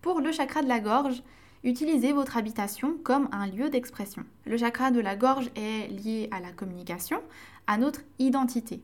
Pour 0.02 0.20
le 0.20 0.32
chakra 0.32 0.62
de 0.62 0.68
la 0.68 0.80
gorge, 0.80 1.22
Utilisez 1.62 2.14
votre 2.14 2.38
habitation 2.38 2.96
comme 3.04 3.28
un 3.32 3.46
lieu 3.46 3.68
d'expression. 3.68 4.24
Le 4.46 4.56
chakra 4.56 4.90
de 4.90 5.00
la 5.00 5.14
gorge 5.14 5.50
est 5.56 5.88
lié 5.88 6.28
à 6.30 6.40
la 6.40 6.52
communication, 6.52 7.20
à 7.66 7.76
notre 7.76 8.00
identité. 8.18 8.80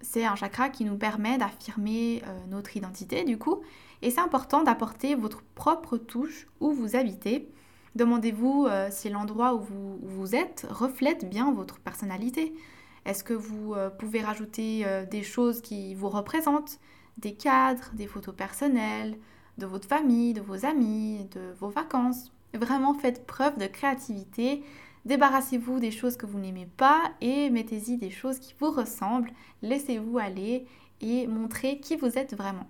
C'est 0.00 0.24
un 0.24 0.36
chakra 0.36 0.68
qui 0.68 0.84
nous 0.84 0.96
permet 0.96 1.38
d'affirmer 1.38 2.22
euh, 2.24 2.38
notre 2.48 2.76
identité 2.76 3.24
du 3.24 3.36
coup, 3.36 3.62
et 4.00 4.12
c'est 4.12 4.20
important 4.20 4.62
d'apporter 4.62 5.16
votre 5.16 5.42
propre 5.56 5.96
touche 5.96 6.46
où 6.60 6.70
vous 6.70 6.94
habitez. 6.94 7.48
Demandez-vous 7.96 8.66
euh, 8.68 8.88
si 8.92 9.10
l'endroit 9.10 9.54
où 9.54 9.66
vous, 10.00 10.36
êtes 10.36 10.68
reflète 10.70 11.28
bien 11.28 11.52
votre 11.52 11.80
personnalité. 11.80 12.54
Est-ce 13.04 13.24
que 13.24 13.34
vous 13.34 13.74
euh, 13.74 13.90
pouvez 13.90 14.22
rajouter 14.22 14.84
des 15.10 15.22
choses 15.22 15.60
qui 15.60 15.94
vous 15.94 16.08
représentent, 16.08 16.78
des 17.18 17.34
cadres, 17.34 17.90
des 17.94 18.06
photos 18.06 18.34
personnelles, 18.34 19.16
de 19.58 19.66
votre 19.66 19.88
famille, 19.88 20.32
de 20.32 20.40
vos 20.40 20.64
amis, 20.64 21.26
de 21.32 21.52
vos 21.58 21.68
vacances? 21.68 22.32
Vraiment 22.54 22.94
faites 22.94 23.26
preuve 23.26 23.58
de 23.58 23.66
créativité. 23.66 24.62
Débarrassez-vous 25.04 25.80
des 25.80 25.90
choses 25.90 26.16
que 26.16 26.26
vous 26.26 26.38
n'aimez 26.38 26.68
pas 26.76 27.12
et 27.20 27.48
mettez-y 27.50 27.96
des 27.96 28.10
choses 28.10 28.38
qui 28.38 28.54
vous 28.58 28.70
ressemblent. 28.70 29.32
Laissez-vous 29.62 30.18
aller 30.18 30.66
et 31.00 31.26
montrez 31.26 31.80
qui 31.80 31.96
vous 31.96 32.18
êtes 32.18 32.34
vraiment. 32.34 32.66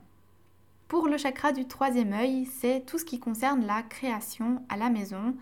Pour 0.87 1.09
le 1.09 1.19
chakra 1.19 1.53
du 1.53 1.67
troisième 1.67 2.13
œil, 2.13 2.47
c'est 2.47 2.85
tout 2.87 2.99
ce 2.99 3.05
qui 3.05 3.21
concerne 3.21 3.67
la 3.67 3.83
création 3.83 4.63
à 4.69 4.77
la 4.77 4.91
maison. 4.91 5.35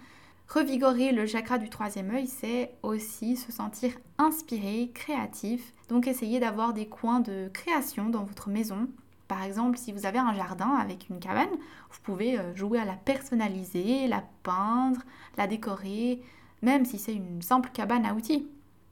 Revigorer 0.48 1.12
le 1.12 1.26
chakra 1.26 1.58
du 1.58 1.68
troisième 1.68 2.10
œil, 2.10 2.26
c'est 2.26 2.72
aussi 2.82 3.36
se 3.36 3.52
sentir 3.52 3.92
inspiré, 4.16 4.90
créatif. 4.94 5.74
Donc 5.90 6.06
essayez 6.06 6.40
d'avoir 6.40 6.72
des 6.72 6.86
coins 6.88 7.20
de 7.20 7.50
création 7.52 8.08
dans 8.08 8.24
votre 8.24 8.48
maison. 8.48 8.88
Par 9.28 9.42
exemple, 9.42 9.76
si 9.76 9.92
vous 9.92 10.06
avez 10.06 10.18
un 10.18 10.32
jardin 10.32 10.70
avec 10.70 11.10
une 11.10 11.20
cabane, 11.20 11.50
vous 11.50 11.98
pouvez 12.02 12.38
euh, 12.38 12.54
jouer 12.54 12.78
à 12.78 12.86
la 12.86 12.94
personnaliser, 12.94 14.06
la 14.06 14.24
peindre, 14.42 15.02
la 15.36 15.46
décorer, 15.46 16.22
même 16.62 16.86
si 16.86 16.98
c'est 16.98 17.14
une 17.14 17.42
simple 17.42 17.68
cabane 17.70 18.06
à 18.06 18.14
outils. 18.14 18.48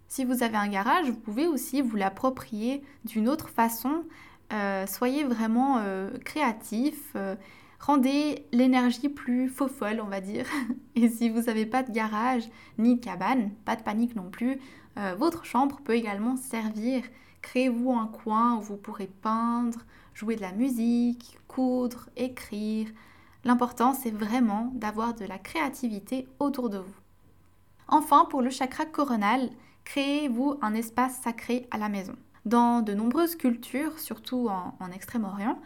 Si 0.09 0.27
vous 0.27 0.43
avez 0.43 0.59
un 0.59 0.69
garage, 0.69 1.07
vous 1.07 1.19
pouvez 1.19 1.47
aussi 1.47 1.81
vous 1.81 1.97
l'approprier 1.97 2.83
d'une 3.07 3.31
autre 3.31 3.49
façon. 3.49 4.05
Euh, 4.53 4.87
soyez 4.87 5.25
vraiment 5.25 5.79
euh, 5.79 6.11
créatif, 6.23 7.17
rendez 7.87 8.47
l'énergie 8.53 9.09
plus 9.09 9.49
faux 9.49 9.69
folle, 9.69 10.01
on 10.03 10.09
va 10.09 10.21
dire. 10.21 10.47
Et 10.95 11.09
si 11.09 11.31
vous 11.31 11.43
n'avez 11.43 11.67
pas 11.67 11.83
de 11.83 11.93
garage 11.93 12.49
ni 12.79 12.97
de 12.97 13.05
cabane, 13.05 13.51
pas 13.65 13.77
de 13.77 13.83
panique 13.83 14.17
non 14.17 14.31
plus, 14.31 14.59
votre 15.19 15.45
chambre 15.45 15.81
peut 15.85 15.95
également 15.95 16.37
servir. 16.37 17.03
Créez-vous 17.43 17.93
un 17.93 18.07
coin 18.07 18.57
où 18.57 18.61
vous 18.63 18.77
pourrez 18.77 19.07
peindre, 19.07 19.81
jouer 20.15 20.37
de 20.37 20.41
la 20.41 20.53
musique, 20.53 21.39
coudre, 21.47 22.09
écrire. 22.17 22.89
L'important, 23.45 23.95
c'est 23.95 24.11
vraiment 24.11 24.73
d'avoir 24.75 25.15
de 25.15 25.25
la 25.25 25.39
créativité 25.39 26.27
autour 26.41 26.71
de 26.71 26.79
vous. 26.79 26.95
Enfin, 27.87 28.27
pour 28.29 28.43
le 28.43 28.51
chakra 28.51 28.85
coronal, 28.85 29.51
créez-vous 29.85 30.59
un 30.63 30.75
espace 30.75 31.21
sacré 31.23 31.69
à 31.71 31.79
la 31.79 31.89
maison. 31.89 32.17
Dans 32.45 32.83
de 32.83 32.95
nombreuses 32.95 33.37
cultures, 33.37 33.99
surtout 33.99 34.49
en, 34.49 34.75
en 34.81 34.91
Extrême-Orient, 34.91 35.61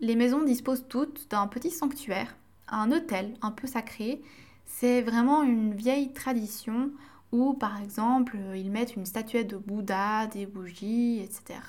les 0.00 0.16
maisons 0.16 0.42
disposent 0.42 0.86
toutes 0.88 1.30
d'un 1.30 1.46
petit 1.46 1.70
sanctuaire, 1.70 2.36
un 2.68 2.92
hôtel 2.92 3.34
un 3.42 3.50
peu 3.50 3.66
sacré. 3.66 4.22
C'est 4.64 5.02
vraiment 5.02 5.42
une 5.42 5.74
vieille 5.74 6.12
tradition 6.12 6.90
où, 7.32 7.54
par 7.54 7.80
exemple, 7.80 8.36
ils 8.54 8.70
mettent 8.70 8.96
une 8.96 9.06
statuette 9.06 9.48
de 9.48 9.56
Bouddha, 9.56 10.26
des 10.28 10.46
bougies, 10.46 11.20
etc. 11.20 11.60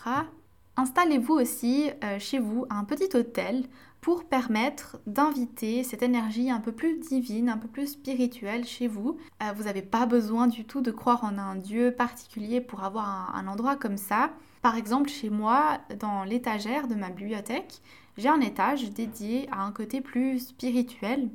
Installez-vous 0.77 1.33
aussi 1.33 1.89
euh, 2.03 2.19
chez 2.19 2.39
vous 2.39 2.65
un 2.69 2.85
petit 2.85 3.09
hôtel 3.13 3.65
pour 3.99 4.23
permettre 4.23 4.97
d'inviter 5.07 5.83
cette 5.83 6.03
énergie 6.03 6.49
un 6.49 6.61
peu 6.61 6.71
plus 6.71 6.97
divine, 6.99 7.49
un 7.49 7.57
peu 7.57 7.67
plus 7.67 7.87
spirituelle 7.87 8.65
chez 8.65 8.87
vous. 8.87 9.17
Euh, 9.43 9.51
vous 9.53 9.63
n'avez 9.63 9.81
pas 9.81 10.05
besoin 10.05 10.47
du 10.47 10.63
tout 10.63 10.79
de 10.79 10.91
croire 10.91 11.25
en 11.25 11.37
un 11.37 11.55
dieu 11.55 11.91
particulier 11.91 12.61
pour 12.61 12.85
avoir 12.85 13.35
un, 13.35 13.47
endroit 13.47 13.75
comme 13.75 13.97
ça. 13.97 14.31
Par 14.61 14.77
exemple, 14.77 15.09
chez 15.09 15.29
moi, 15.29 15.79
dans 15.99 16.23
l'étagère 16.23 16.87
de 16.87 16.95
ma 16.95 17.09
bibliothèque, 17.09 17.81
j'ai 18.19 18.27
un 18.29 18.41
étage 18.41 18.91
dédié 18.91 19.47
à 19.49 19.63
un 19.63 19.71
côté 19.71 20.01
plus 20.01 20.39
spirituel. 20.39 21.29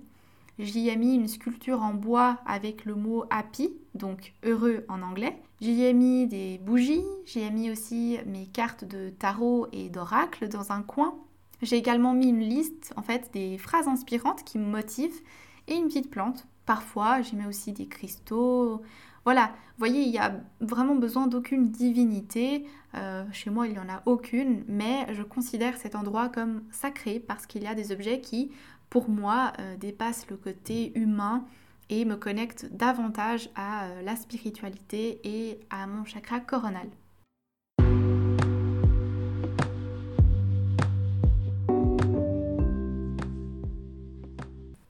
J'y 0.58 0.88
ai 0.88 0.96
mis 0.96 1.14
une 1.14 1.28
sculpture 1.28 1.82
en 1.82 1.94
bois 1.94 2.38
avec 2.46 2.84
le 2.84 2.94
mot 2.94 3.24
happy, 3.30 3.72
donc 3.94 4.34
heureux 4.44 4.84
en 4.88 5.00
anglais. 5.00 5.40
J'y 5.62 5.82
ai 5.82 5.94
mis 5.94 6.26
des 6.26 6.58
bougies, 6.58 7.04
j'y 7.24 7.40
ai 7.40 7.50
mis 7.50 7.70
aussi 7.70 8.18
mes 8.26 8.46
cartes 8.46 8.84
de 8.84 9.08
tarot 9.08 9.66
et 9.72 9.88
d'oracle 9.88 10.48
dans 10.48 10.72
un 10.72 10.82
coin. 10.82 11.14
J'ai 11.62 11.76
également 11.76 12.12
mis 12.12 12.28
une 12.28 12.40
liste 12.40 12.92
en 12.96 13.02
fait 13.02 13.30
des 13.32 13.56
phrases 13.56 13.88
inspirantes 13.88 14.44
qui 14.44 14.58
me 14.58 14.66
motivent 14.66 15.22
et 15.66 15.74
une 15.74 15.86
petite 15.86 16.10
plante. 16.10 16.46
Parfois, 16.66 17.22
j'y 17.22 17.34
mets 17.34 17.46
aussi 17.46 17.72
des 17.72 17.86
cristaux. 17.86 18.82
Voilà, 19.24 19.46
vous 19.46 19.78
voyez, 19.78 20.02
il 20.02 20.10
y 20.10 20.18
a 20.18 20.34
vraiment 20.60 20.96
besoin 20.96 21.26
d'aucune 21.26 21.70
divinité. 21.70 22.66
Euh, 22.94 23.24
chez 23.32 23.48
moi, 23.48 23.66
il 23.66 23.72
n'y 23.72 23.78
en 23.78 23.88
a 23.88 24.02
aucune, 24.04 24.64
mais 24.68 25.06
je 25.14 25.22
considère 25.22 25.78
cet 25.78 25.94
endroit 25.94 26.28
comme 26.28 26.62
sacré 26.70 27.20
parce 27.20 27.46
qu'il 27.46 27.62
y 27.62 27.66
a 27.66 27.74
des 27.74 27.90
objets 27.90 28.20
qui, 28.20 28.52
pour 28.90 29.08
moi, 29.08 29.54
euh, 29.60 29.76
dépassent 29.78 30.28
le 30.28 30.36
côté 30.36 30.92
humain 30.98 31.46
et 31.88 32.04
me 32.04 32.16
connecte 32.16 32.68
davantage 32.70 33.48
à 33.54 33.86
euh, 33.86 34.02
la 34.02 34.14
spiritualité 34.14 35.20
et 35.24 35.58
à 35.70 35.86
mon 35.86 36.04
chakra 36.04 36.40
coronal. 36.40 36.88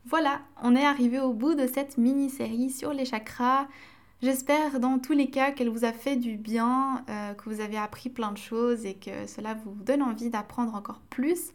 Voilà, 0.04 0.40
on 0.60 0.74
est 0.74 0.84
arrivé 0.84 1.20
au 1.20 1.32
bout 1.32 1.54
de 1.54 1.68
cette 1.68 1.98
mini-série 1.98 2.70
sur 2.70 2.92
les 2.92 3.04
chakras. 3.04 3.68
J'espère 4.22 4.80
dans 4.80 4.98
tous 4.98 5.12
les 5.12 5.28
cas 5.28 5.50
qu'elle 5.50 5.68
vous 5.68 5.84
a 5.84 5.92
fait 5.92 6.16
du 6.16 6.36
bien, 6.36 7.04
euh, 7.08 7.34
que 7.34 7.50
vous 7.50 7.60
avez 7.60 7.76
appris 7.76 8.08
plein 8.08 8.32
de 8.32 8.38
choses 8.38 8.86
et 8.86 8.94
que 8.94 9.26
cela 9.26 9.54
vous 9.54 9.74
donne 9.84 10.02
envie 10.02 10.30
d'apprendre 10.30 10.74
encore 10.74 11.00
plus 11.10 11.52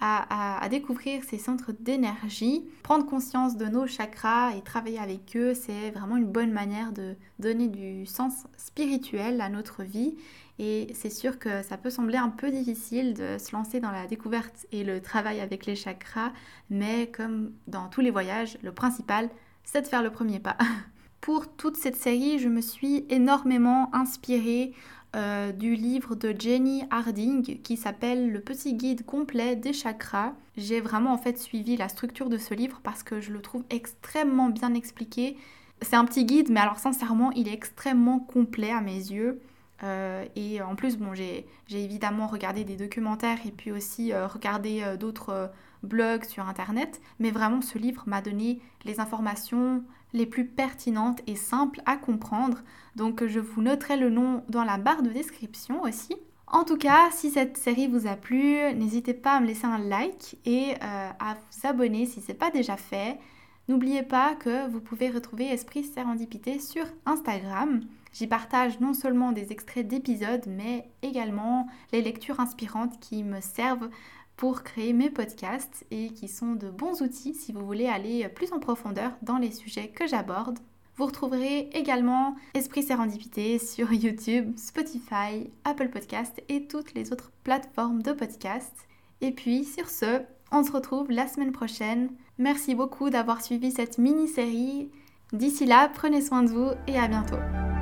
à, 0.00 0.68
découvrir 0.70 1.22
ces 1.24 1.38
centres 1.38 1.72
d'énergie. 1.78 2.64
Prendre 2.82 3.06
conscience 3.06 3.56
de 3.56 3.66
nos 3.66 3.86
chakras 3.86 4.54
et 4.56 4.62
travailler 4.62 4.98
avec 4.98 5.36
eux, 5.36 5.54
c'est 5.54 5.90
vraiment 5.90 6.16
une 6.16 6.26
bonne 6.26 6.52
manière 6.52 6.92
de 6.92 7.16
donner 7.38 7.68
du 7.68 8.06
sens 8.06 8.44
spirituel 8.56 9.40
à 9.40 9.48
notre 9.48 9.82
vie. 9.82 10.16
Et 10.58 10.88
c'est 10.94 11.10
sûr 11.10 11.38
que 11.38 11.62
ça 11.62 11.76
peut 11.76 11.90
sembler 11.90 12.16
un 12.16 12.28
peu 12.28 12.50
difficile 12.50 13.14
de 13.14 13.38
se 13.38 13.52
lancer 13.52 13.80
dans 13.80 13.90
la 13.90 14.06
découverte 14.06 14.66
et 14.72 14.84
le 14.84 15.00
travail 15.00 15.40
avec 15.40 15.66
les 15.66 15.74
chakras, 15.74 16.32
mais 16.70 17.08
comme 17.08 17.52
dans 17.66 17.88
tous 17.88 18.00
les 18.00 18.10
voyages, 18.10 18.58
le 18.62 18.72
principal, 18.72 19.30
c'est 19.64 19.82
de 19.82 19.86
faire 19.86 20.02
le 20.02 20.10
premier 20.10 20.38
pas. 20.38 20.56
Pour 21.24 21.48
toute 21.48 21.78
cette 21.78 21.96
série, 21.96 22.38
je 22.38 22.50
me 22.50 22.60
suis 22.60 23.06
énormément 23.08 23.88
inspirée 23.94 24.74
euh, 25.16 25.52
du 25.52 25.74
livre 25.74 26.16
de 26.16 26.36
Jenny 26.38 26.84
Harding 26.90 27.62
qui 27.62 27.78
s'appelle 27.78 28.30
Le 28.30 28.40
petit 28.40 28.74
guide 28.74 29.06
complet 29.06 29.56
des 29.56 29.72
chakras. 29.72 30.34
J'ai 30.58 30.82
vraiment 30.82 31.14
en 31.14 31.16
fait 31.16 31.38
suivi 31.38 31.78
la 31.78 31.88
structure 31.88 32.28
de 32.28 32.36
ce 32.36 32.52
livre 32.52 32.80
parce 32.82 33.02
que 33.02 33.22
je 33.22 33.32
le 33.32 33.40
trouve 33.40 33.64
extrêmement 33.70 34.50
bien 34.50 34.74
expliqué. 34.74 35.38
C'est 35.80 35.96
un 35.96 36.04
petit 36.04 36.26
guide, 36.26 36.50
mais 36.50 36.60
alors 36.60 36.78
sincèrement, 36.78 37.32
il 37.32 37.48
est 37.48 37.54
extrêmement 37.54 38.18
complet 38.18 38.70
à 38.70 38.82
mes 38.82 38.92
yeux. 38.92 39.40
Euh, 39.82 40.26
et 40.36 40.60
en 40.60 40.76
plus, 40.76 40.98
bon, 40.98 41.14
j'ai 41.14 41.46
évidemment 41.70 42.26
regardé 42.26 42.64
des 42.64 42.76
documentaires 42.76 43.38
et 43.46 43.50
puis 43.50 43.72
aussi 43.72 44.12
euh, 44.12 44.26
regardé 44.26 44.84
d'autres 45.00 45.50
blogs 45.82 46.24
sur 46.24 46.46
internet, 46.46 47.00
mais 47.18 47.30
vraiment 47.30 47.62
ce 47.62 47.78
livre 47.78 48.02
m'a 48.06 48.20
donné 48.20 48.60
les 48.84 49.00
informations 49.00 49.82
les 50.14 50.24
plus 50.24 50.46
pertinentes 50.46 51.20
et 51.26 51.36
simples 51.36 51.82
à 51.84 51.98
comprendre. 51.98 52.62
Donc 52.96 53.26
je 53.26 53.40
vous 53.40 53.60
noterai 53.60 53.98
le 53.98 54.08
nom 54.08 54.42
dans 54.48 54.64
la 54.64 54.78
barre 54.78 55.02
de 55.02 55.10
description 55.10 55.82
aussi. 55.82 56.16
En 56.46 56.64
tout 56.64 56.76
cas, 56.76 57.10
si 57.10 57.30
cette 57.30 57.56
série 57.56 57.88
vous 57.88 58.06
a 58.06 58.14
plu, 58.14 58.56
n'hésitez 58.74 59.12
pas 59.12 59.32
à 59.32 59.40
me 59.40 59.46
laisser 59.46 59.66
un 59.66 59.78
like 59.78 60.38
et 60.46 60.74
euh, 60.74 61.10
à 61.18 61.34
vous 61.34 61.68
abonner 61.68 62.06
si 62.06 62.20
ce 62.20 62.28
n'est 62.28 62.38
pas 62.38 62.50
déjà 62.50 62.76
fait. 62.76 63.18
N'oubliez 63.68 64.02
pas 64.02 64.34
que 64.34 64.68
vous 64.70 64.80
pouvez 64.80 65.10
retrouver 65.10 65.46
Esprit 65.46 65.84
Sérendipité 65.84 66.60
sur 66.60 66.84
Instagram. 67.06 67.80
J'y 68.12 68.28
partage 68.28 68.78
non 68.78 68.94
seulement 68.94 69.32
des 69.32 69.50
extraits 69.50 69.88
d'épisodes, 69.88 70.44
mais 70.46 70.88
également 71.02 71.66
les 71.90 72.02
lectures 72.02 72.38
inspirantes 72.38 73.00
qui 73.00 73.24
me 73.24 73.40
servent 73.40 73.88
pour 74.36 74.62
créer 74.62 74.92
mes 74.92 75.10
podcasts 75.10 75.84
et 75.90 76.08
qui 76.08 76.28
sont 76.28 76.54
de 76.54 76.68
bons 76.68 77.02
outils 77.02 77.34
si 77.34 77.52
vous 77.52 77.64
voulez 77.64 77.86
aller 77.86 78.28
plus 78.28 78.52
en 78.52 78.58
profondeur 78.58 79.12
dans 79.22 79.38
les 79.38 79.52
sujets 79.52 79.88
que 79.88 80.06
j'aborde. 80.06 80.58
Vous 80.96 81.06
retrouverez 81.06 81.70
également 81.72 82.36
Esprit 82.54 82.82
Sérendipité 82.82 83.58
sur 83.58 83.92
YouTube, 83.92 84.56
Spotify, 84.56 85.50
Apple 85.64 85.88
Podcast 85.88 86.40
et 86.48 86.66
toutes 86.66 86.94
les 86.94 87.12
autres 87.12 87.32
plateformes 87.42 88.02
de 88.02 88.12
podcast. 88.12 88.72
Et 89.20 89.32
puis 89.32 89.64
sur 89.64 89.88
ce, 89.88 90.22
on 90.52 90.62
se 90.62 90.70
retrouve 90.70 91.10
la 91.10 91.26
semaine 91.26 91.52
prochaine. 91.52 92.10
Merci 92.38 92.74
beaucoup 92.74 93.10
d'avoir 93.10 93.42
suivi 93.42 93.72
cette 93.72 93.98
mini-série. 93.98 94.90
D'ici 95.32 95.66
là, 95.66 95.90
prenez 95.92 96.20
soin 96.20 96.44
de 96.44 96.50
vous 96.50 96.70
et 96.86 96.96
à 96.96 97.08
bientôt. 97.08 97.73